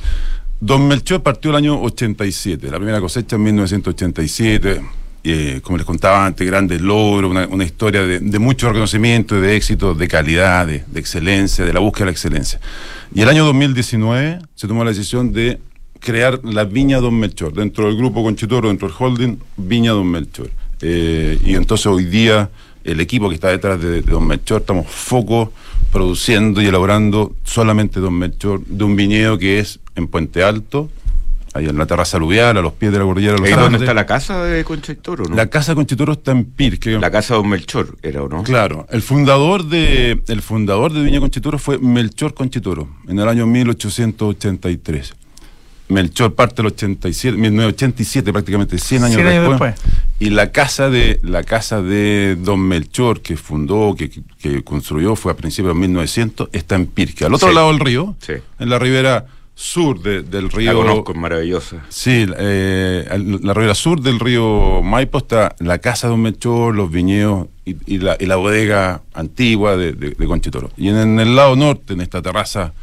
[0.59, 4.81] Don Melchor partió el año 87, la primera cosecha en 1987.
[5.25, 10.07] Eh, como les contaba antes, grandes logros, una, historia de, mucho reconocimiento, de éxito, de
[10.09, 12.59] calidad, de, excelencia, de la búsqueda de la excelencia.
[13.15, 15.59] Y el año 2019 se tomó la decisión de
[15.99, 20.49] crear la Viña Don Melchor, dentro del grupo Conchitoro, dentro del holding, Viña Don Melchor.
[20.81, 22.49] Eh, y entonces hoy día
[22.83, 25.51] el equipo que está detrás de, Don Melchor, estamos foco
[25.91, 30.89] produciendo y elaborando solamente Don Melchor de un viñedo que es en Puente Alto,
[31.53, 33.37] ahí en la terraza aluvial, a los pies de la cordillera.
[33.47, 35.25] ¿Y dónde está la casa de Conchitoro?
[35.25, 35.35] ¿no?
[35.35, 36.97] La casa de Conchitoro está en Pirque.
[36.99, 38.43] La casa de Don Melchor, ¿era o no?
[38.43, 38.87] Claro.
[38.89, 45.13] El fundador de, el fundador de Viña Conchitoro fue Melchor Conchitoro, en el año 1883.
[45.89, 49.75] Melchor parte del 87, 1987 prácticamente 100 años, después,
[50.19, 55.35] Y la casa de la casa de Don Melchor que fundó, que, construyó fue a
[55.35, 58.15] principios de 1900, está en Pirque, al otro lado del río,
[58.59, 59.25] en la ribera
[59.55, 60.73] sur del río.
[60.73, 61.85] La conozco, es maravillosa.
[61.89, 63.05] Sí, eh,
[63.41, 67.99] la ribera sur del río Maipo está la casa de Don Melchor, los viñedos y,
[67.99, 70.71] la, bodega antigua de, de Conchitoro.
[70.77, 72.73] Y en el lado norte, en esta terraza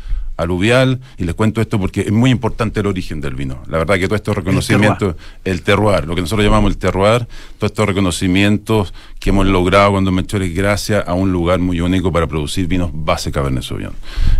[0.40, 3.62] aluvial, y les cuento esto porque es muy importante el origen del vino.
[3.68, 7.26] La verdad que todos estos reconocimientos, el terroir, lo que nosotros llamamos el terroir,
[7.58, 12.10] todos estos reconocimientos que hemos logrado cuando Melchor es gracias a un lugar muy único
[12.12, 13.94] para producir vinos base Cabernet Sauvignon.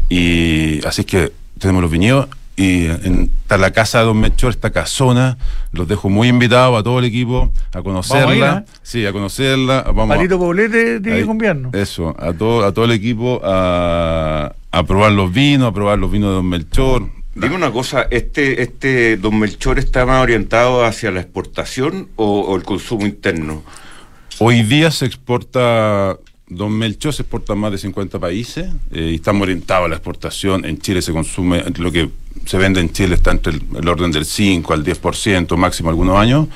[0.09, 2.29] Y así es que tenemos los viñedos
[2.61, 5.39] y en, está la casa de Don Melchor, esta casona,
[5.73, 8.65] los dejo muy invitados a todo el equipo a conocerla.
[8.67, 8.73] ¿eh?
[8.83, 9.91] Sí, a conocerla.
[9.95, 11.71] Vamos Poblete de Invierno.
[11.73, 16.11] Eso, a todo, a todo el equipo a, a probar los vinos, a probar los
[16.11, 17.09] vinos de Don Melchor.
[17.35, 22.63] Dime una cosa, ¿este, este Don Melchor está más orientado hacia la exportación o, el
[22.63, 23.63] consumo interno?
[24.39, 26.19] Hoy día se exporta,
[26.51, 29.95] Don Melchor se exporta a más de 50 países eh, y estamos orientados a la
[29.95, 30.65] exportación.
[30.65, 32.11] En Chile se consume, lo que
[32.45, 36.49] se vende en Chile está entre el, orden del 5 al 10%, máximo algunos años.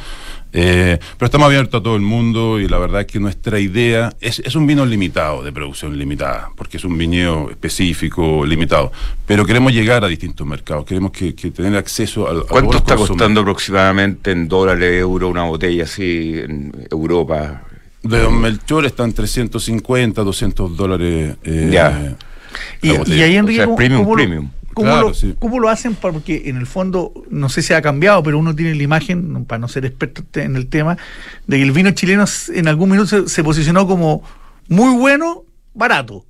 [0.57, 4.13] Eh, pero estamos abiertos a todo el mundo y la verdad es que nuestra idea
[4.21, 8.91] es, es un vino limitado, de producción limitada, porque es un viñedo específico, limitado.
[9.27, 12.33] Pero queremos llegar a distintos mercados, queremos que, que tener acceso a...
[12.33, 17.63] a ¿Cuánto está costando aproximadamente en dólares, euros, una botella así en Europa?
[18.05, 21.37] De Don Melchor están 350, 200 dólares.
[21.45, 22.17] eh, Ya.
[22.83, 24.51] Y, ahí, O Enrique, sea, ¿cómo, premium, cómo lo- premium.
[24.75, 25.35] cómo Claro, lo, sí.
[25.41, 25.95] cómo lo hacen?
[25.97, 29.59] Porque en el fondo, no sé si ha cambiado, pero uno tiene la imagen, para
[29.59, 30.97] no ser experto en el tema,
[31.47, 32.25] de que el vino chileno
[32.55, 34.23] en algún minuto se, se posicionó como
[34.69, 35.43] muy bueno,
[35.73, 36.25] barato.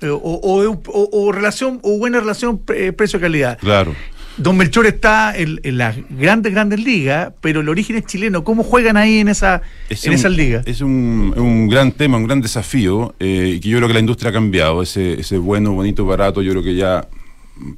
[0.00, 3.58] Eh, O, o- o- o relación, o buena relación pre- precio-calidad.
[3.58, 3.94] Claro.
[4.38, 8.44] Don Melchor está en, en las grandes, grandes ligas, pero el origen es chileno.
[8.44, 10.66] ¿Cómo juegan ahí en esa Es en un- esas ligas?
[10.66, 14.00] Es un, un gran tema, un gran desafío, eh, y que yo creo que la
[14.00, 14.80] industria ha cambiado.
[14.82, 17.06] Ese, ese bueno, bonito, barato, yo creo que ya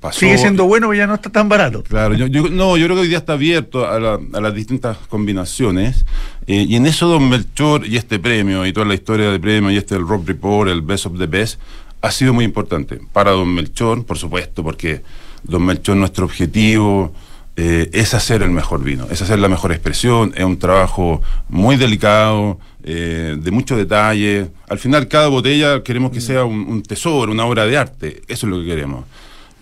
[0.01, 0.21] pasó.
[0.21, 1.83] Sigue siendo bueno, pero ya no está tan barato.
[1.83, 4.55] Claro, yo, yo- no, yo creo que hoy día está abierto a, la- a las
[4.55, 6.05] distintas combinaciones.
[6.47, 9.71] eh, y en eso Don Melchor y este premio, y toda la historia del premio,
[9.71, 11.59] y este el Rock Report, el Best of the Best,
[12.03, 12.99] ha sido muy importante.
[13.13, 15.03] Para Don Melchor, por supuesto, porque
[15.43, 17.13] Don Melchor, nuestro objetivo
[17.57, 21.77] eh, es hacer el mejor vino, es hacer la mejor expresión, es un trabajo muy
[21.77, 24.49] delicado, eh, de mucho detalle.
[24.69, 28.47] Al final, cada botella queremos que sea un, un tesoro, una obra de arte, eso
[28.47, 29.05] es lo que queremos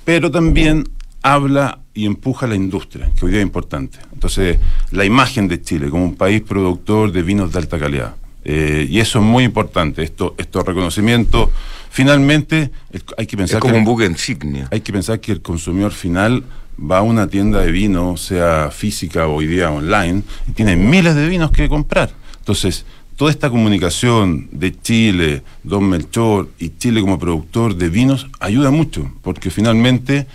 [0.09, 0.89] pero también
[1.20, 3.99] habla y empuja a la industria, que hoy día es importante.
[4.11, 4.59] Entonces,
[4.91, 8.14] la imagen de Chile como un país productor de vinos de alta calidad.
[8.43, 11.51] Eh, y eso es muy importante, esto, estos reconocimientos.
[11.99, 12.70] Finalmente,
[13.16, 14.68] hay que Es pensar como que un buque insignia.
[14.70, 16.44] hay que pensar que el consumidor final
[16.78, 21.16] va a una tienda de vino, sea física o hoy día online, y tiene miles
[21.16, 22.12] de vinos que comprar.
[22.38, 22.84] Entonces,
[23.16, 29.11] toda esta comunicación de Chile, Don Melchor y Chile como productor de vinos ayuda mucho,
[29.22, 30.28] porque finalmente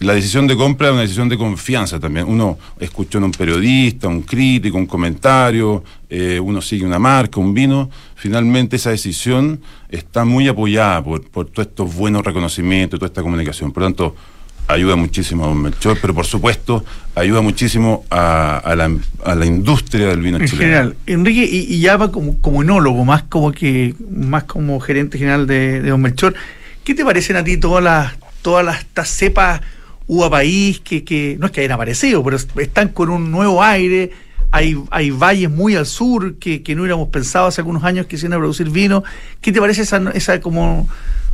[0.00, 2.26] la decisión de compra es una decisión de confianza también.
[2.28, 7.54] Uno escuchó en un periodista, un crítico, un comentario, eh, uno sigue una marca, un
[7.54, 7.90] vino.
[8.16, 13.70] Finalmente esa decisión está muy apoyada por, por todos estos buenos reconocimientos, toda esta comunicación.
[13.70, 14.16] Por lo tanto,
[14.66, 16.84] ayuda muchísimo a Don Melchor, pero por supuesto
[17.14, 18.90] ayuda muchísimo a, a la,
[19.24, 20.62] a la industria del vino En chileno.
[20.62, 25.18] general, Enrique, y, y ya va como, como enólogo, más como que, más como gerente
[25.18, 26.34] general de, de Don Melchor,
[26.82, 29.60] ¿qué te parecen a ti todas las, todas las estas cepas
[30.06, 33.62] uva país que, que no es que hayan aparecido, pero es- están con un nuevo
[33.62, 34.10] aire?
[34.50, 38.16] Hay, hay valles muy al sur que, que no hubiéramos pensado hace algunos años que
[38.16, 39.02] se iban a producir vino.
[39.40, 40.88] ¿Qué te parece esa, esa como,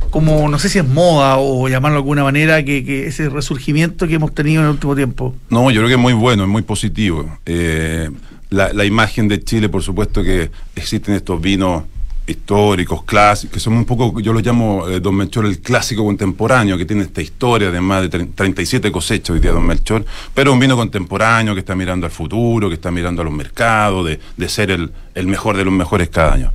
[0.09, 4.07] como, no sé si es moda o llamarlo de alguna manera, que, que ese resurgimiento
[4.07, 5.35] que hemos tenido en el último tiempo?
[5.51, 7.37] No, yo creo que es muy bueno, es muy positivo.
[7.45, 8.09] Eh,
[8.49, 11.83] la, la imagen de Chile, por supuesto que existen estos vinos
[12.31, 16.77] históricos, clásicos, que son un poco, yo los llamo, eh, Don Melchor, el clásico contemporáneo,
[16.77, 20.51] que tiene esta historia de más de tre- 37 cosechas hoy día Don Melchor, pero
[20.53, 24.07] un vino contemporáneo que está mirando al futuro, que está mirando a los mercados,
[24.37, 24.91] de, ser el,
[25.27, 26.51] mejor de los mejores cada año.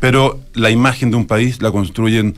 [0.00, 2.36] Pero la imagen de un país la construyen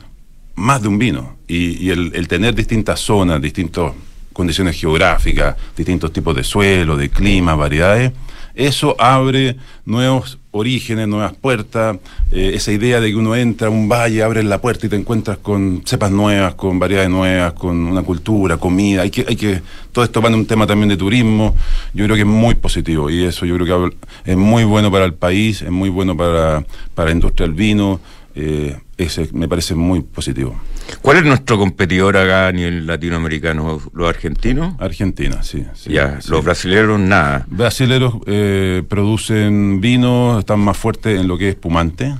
[0.55, 3.91] más de un vino y, y el, el tener distintas zonas, distintas
[4.33, 8.11] condiciones geográficas, distintos tipos de suelo, de clima, variedades,
[8.55, 9.55] eso abre
[9.85, 11.97] nuevos orígenes, nuevas puertas,
[12.31, 14.95] eh, esa idea de que uno entra a un valle, abres la puerta y te
[14.95, 19.61] encuentras con cepas nuevas, con variedades nuevas, con una cultura, comida, hay que, hay que,
[19.91, 21.55] todo esto va en un tema también de turismo,
[21.93, 23.97] yo creo que es muy positivo y eso yo creo que
[24.31, 27.99] es muy bueno para el país, es muy bueno para, para la industria del vino,
[28.35, 30.55] eh, ese me parece muy positivo.
[31.01, 33.81] ¿Cuál es nuestro competidor acá a nivel latinoamericano?
[33.93, 34.75] ¿Los argentinos?
[34.79, 35.65] Argentina, sí.
[35.73, 36.29] sí, ya, sí.
[36.31, 37.45] los brasileños nada.
[37.49, 42.15] Brasileros eh, producen vino, están más fuertes en lo que es espumante,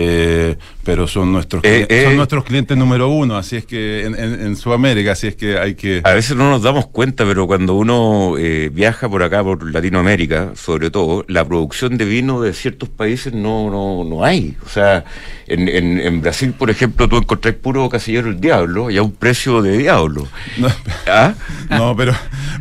[0.00, 2.16] eh, pero son nuestros, Eh, son eh.
[2.16, 5.74] nuestros clientes número uno, así es que en, en- en Sudamérica, así es que hay
[5.74, 6.00] que...
[6.04, 10.52] A veces no nos damos cuenta, pero cuando uno eh, viaja por acá, por Latinoamérica,
[10.56, 14.56] sobre todo, la producción de vino de ciertos países no, no, no hay.
[14.64, 15.04] O sea,
[15.46, 19.12] en, en, en Brasil, por ejemplo, tú encontrás puro casillero del diablo y a un
[19.12, 20.26] precio de diablo.
[20.58, 20.68] No,
[21.06, 21.34] ¿Ah?
[21.70, 22.14] no, pero,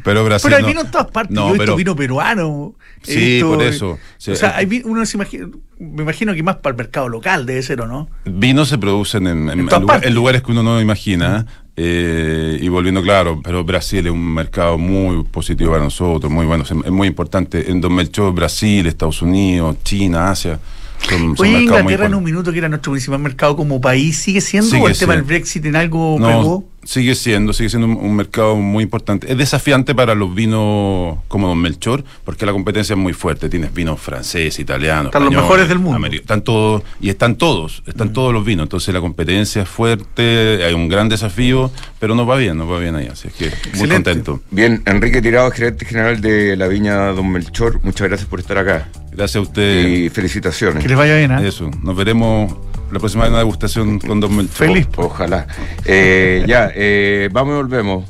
[0.04, 0.48] pero Brasil...
[0.50, 1.34] Pero hay no- vino en todas partes.
[1.36, 2.76] No, Yo he visto pero- vino peruano.
[3.04, 3.98] Sí, por eso.
[4.18, 5.48] Sí, o sea, uno se imagina,
[5.80, 8.10] me imagino que más para el mercado local debe ser, ¿o no?
[8.26, 10.08] Vinos se producen en, en- En todas en lugar- partes.
[10.10, 11.46] en lugares que uno no imagina.
[11.82, 16.64] eh, y volviendo claro, pero Brasil es un mercado muy positivo para nosotros, muy bueno,
[16.66, 17.72] es, es muy importante.
[17.72, 20.60] En Don Melchor, Brasil, Estados Unidos, China, Asia.
[21.08, 24.42] Son, son Oye, Inglaterra en un minuto, que era nuestro principal mercado como país, ¿sigue
[24.42, 24.70] siendo?
[24.70, 25.24] Sigue ¿O el tema del.
[25.24, 26.66] Brexit en algo No, pegó?
[26.84, 29.32] sigue siendo, sigue siendo un, un mercado muy importante.
[29.32, 33.50] Es desafiante para los vinos como Don Melchor, porque la competencia es muy fuerte.
[33.50, 36.08] Tienes vinos franceses, italianos, Están los mejores del mundo.
[36.08, 38.64] Están todos, y están todos, están todos los vinos.
[38.64, 42.80] Entonces la competencia es fuerte, hay un gran desafío, pero nos va bien, nos va
[42.80, 43.08] bien ahí.
[43.08, 44.42] Así es que muy contento.
[44.52, 48.90] Bien, Enrique Tirado, gerente general de la viña Don Melchor, muchas gracias por estar acá.
[49.20, 49.86] Gracias a usted.
[49.86, 50.82] Y felicitaciones.
[50.82, 51.46] Que les vaya bien, ¿eh?
[51.46, 51.70] Eso.
[51.84, 52.54] Nos veremos
[52.90, 54.56] la próxima vez en la degustación con Don Melchor.
[54.56, 54.88] Feliz.
[54.96, 55.46] O- ojalá.
[55.84, 58.06] Eh, ya, eh, vamos y volvemos.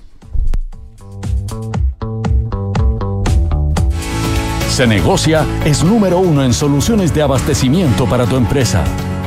[4.70, 8.84] Se negocia es número uno en soluciones de abastecimiento para tu empresa.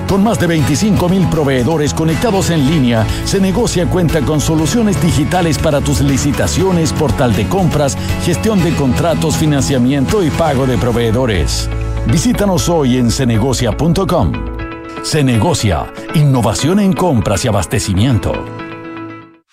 [0.08, 5.58] Con más de 25 mil proveedores conectados en línea, Se Negocia cuenta con soluciones digitales
[5.58, 11.68] para tus licitaciones, portal de compras, gestión de contratos, financiamiento y pago de proveedores.
[12.06, 14.32] Visítanos hoy en cenegocia.com.
[15.02, 18.61] Se Negocia, innovación en compras y abastecimiento.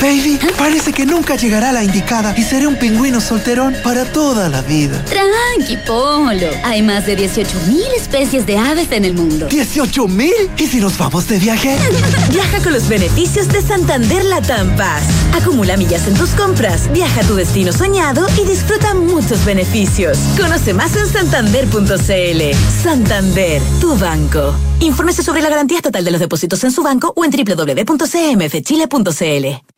[0.00, 4.62] Baby, parece que nunca llegará la indicada y seré un pingüino solterón para toda la
[4.62, 5.04] vida.
[5.06, 6.46] Tranqui, Polo.
[6.62, 9.48] Hay más de 18.000 especies de aves en el mundo.
[9.48, 10.32] ¿18 mil?
[10.56, 11.76] ¿Y si nos vamos de viaje?
[12.30, 15.02] Viaja con los beneficios de Santander Latam Paz.
[15.32, 20.16] Acumula millas en tus compras, viaja a tu destino soñado y disfruta muchos beneficios.
[20.40, 22.54] Conoce más en santander.cl.
[22.82, 24.54] Santander, tu banco.
[24.80, 29.77] Infórmese sobre la garantía estatal de los depósitos en su banco o en www.cmfchile.cl.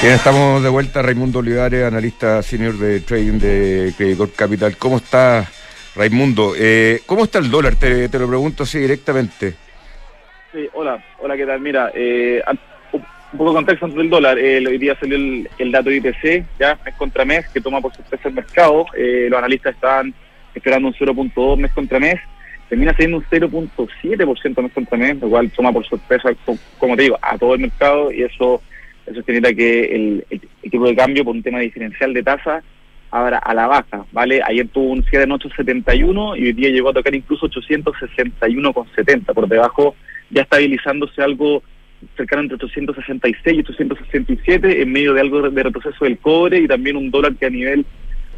[0.00, 1.02] Bien, estamos de vuelta.
[1.02, 4.76] Raimundo Olivares, analista senior de trading de Credit Capital.
[4.76, 5.48] ¿Cómo está,
[5.96, 6.54] Raimundo?
[6.56, 7.74] Eh, ¿Cómo está el dólar?
[7.74, 9.54] Te, lo pregunto así directamente.
[10.52, 11.60] Sí, hola, hola, ¿qué tal?
[11.60, 12.40] Mira, eh,
[12.92, 14.38] un poco de contexto antes del dólar.
[14.38, 18.28] Eh, hoy día salió el, dato IPC, ya mes contra mes, que toma por sorpresa
[18.28, 18.86] el mercado.
[18.96, 20.14] Eh, los analistas estaban
[20.54, 22.14] esperando un 0.2 mes contra mes.
[22.68, 27.02] Termina siendo un 0.7% mes contra mes, lo cual toma por sorpresa, co- como te
[27.02, 28.62] digo, a todo el mercado y eso,
[29.10, 32.62] eso genera que el, el- el tipo de cambio por un tema diferencial de tasa
[33.10, 34.40] ahora a la baja, ¿vale?
[34.44, 39.48] Ayer tuvo un cierre en 871 y hoy día llegó a tocar incluso 861,70, por
[39.48, 39.94] debajo
[40.30, 41.62] ya estabilizándose algo
[42.16, 46.96] cercano entre 866 y 867 en medio de algo de retroceso del cobre y también
[46.96, 47.84] un dólar que a nivel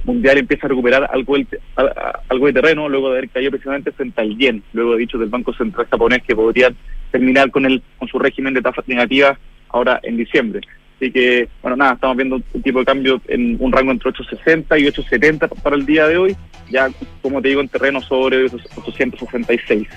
[0.04, 1.46] mundial empieza a recuperar algo, del-
[1.76, 4.98] a- a- algo de terreno luego de haber caído precisamente frente al yen, luego de
[5.00, 6.72] dicho del Banco Central japonés que podría
[7.10, 9.36] terminar con el con su régimen de tasas negativas
[9.72, 10.60] ahora en diciembre.
[10.96, 14.78] Así que, bueno, nada, estamos viendo un tipo de cambio en un rango entre 860
[14.78, 16.36] y 870 para el día de hoy,
[16.70, 16.90] ya,
[17.22, 19.88] como te digo, en terreno sobre 866.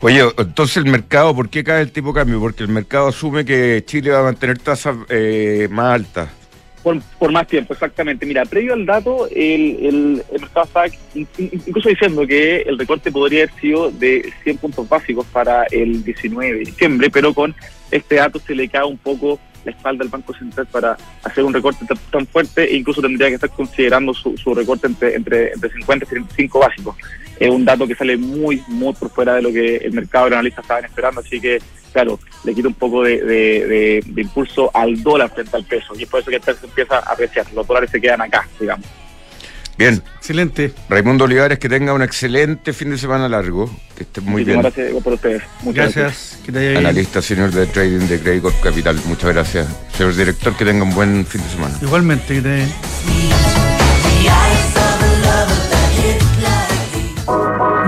[0.00, 2.38] Oye, entonces el mercado, ¿por qué cae el tipo de cambio?
[2.40, 6.28] Porque el mercado asume que Chile va a mantener tasas eh, más altas.
[6.82, 8.26] Por, por más tiempo, exactamente.
[8.26, 12.76] Mira, previo al dato, el, el, el mercado estaba in- in- incluso diciendo que el
[12.78, 17.54] recorte podría haber sido de 100 puntos básicos para el 19 de diciembre, pero con
[17.92, 21.54] este dato se le cae un poco la espalda al Banco Central para hacer un
[21.54, 25.70] recorte tan, fuerte e incluso tendría que estar considerando su, su recorte entre, entre, entre
[25.70, 26.96] 50 y 75 básicos.
[27.38, 30.30] Es un dato que sale muy, muy por fuera de lo que el mercado y
[30.30, 31.60] los analistas estaban esperando, así que,
[31.92, 36.08] claro, le quita un poco de- de impulso al dólar frente al peso y es
[36.08, 37.46] por eso que el peso empieza a apreciar.
[37.54, 38.86] Los dólares se quedan acá, digamos.
[39.78, 40.02] Bien.
[40.18, 40.72] Excelente.
[40.88, 43.70] Raimundo Olivares, que tenga un excelente fin de semana largo.
[43.96, 44.60] Que esté muy bien.
[44.60, 45.42] Gracias por ustedes.
[45.62, 46.38] Muchas Gracias.
[46.44, 46.86] Que te vaya bien.
[46.86, 49.00] Analista senior de trading de Credit Corp Capital.
[49.06, 49.68] Muchas gracias.
[49.96, 51.76] Señor director, que tenga un buen fin de semana.
[51.80, 52.66] Igualmente, que te.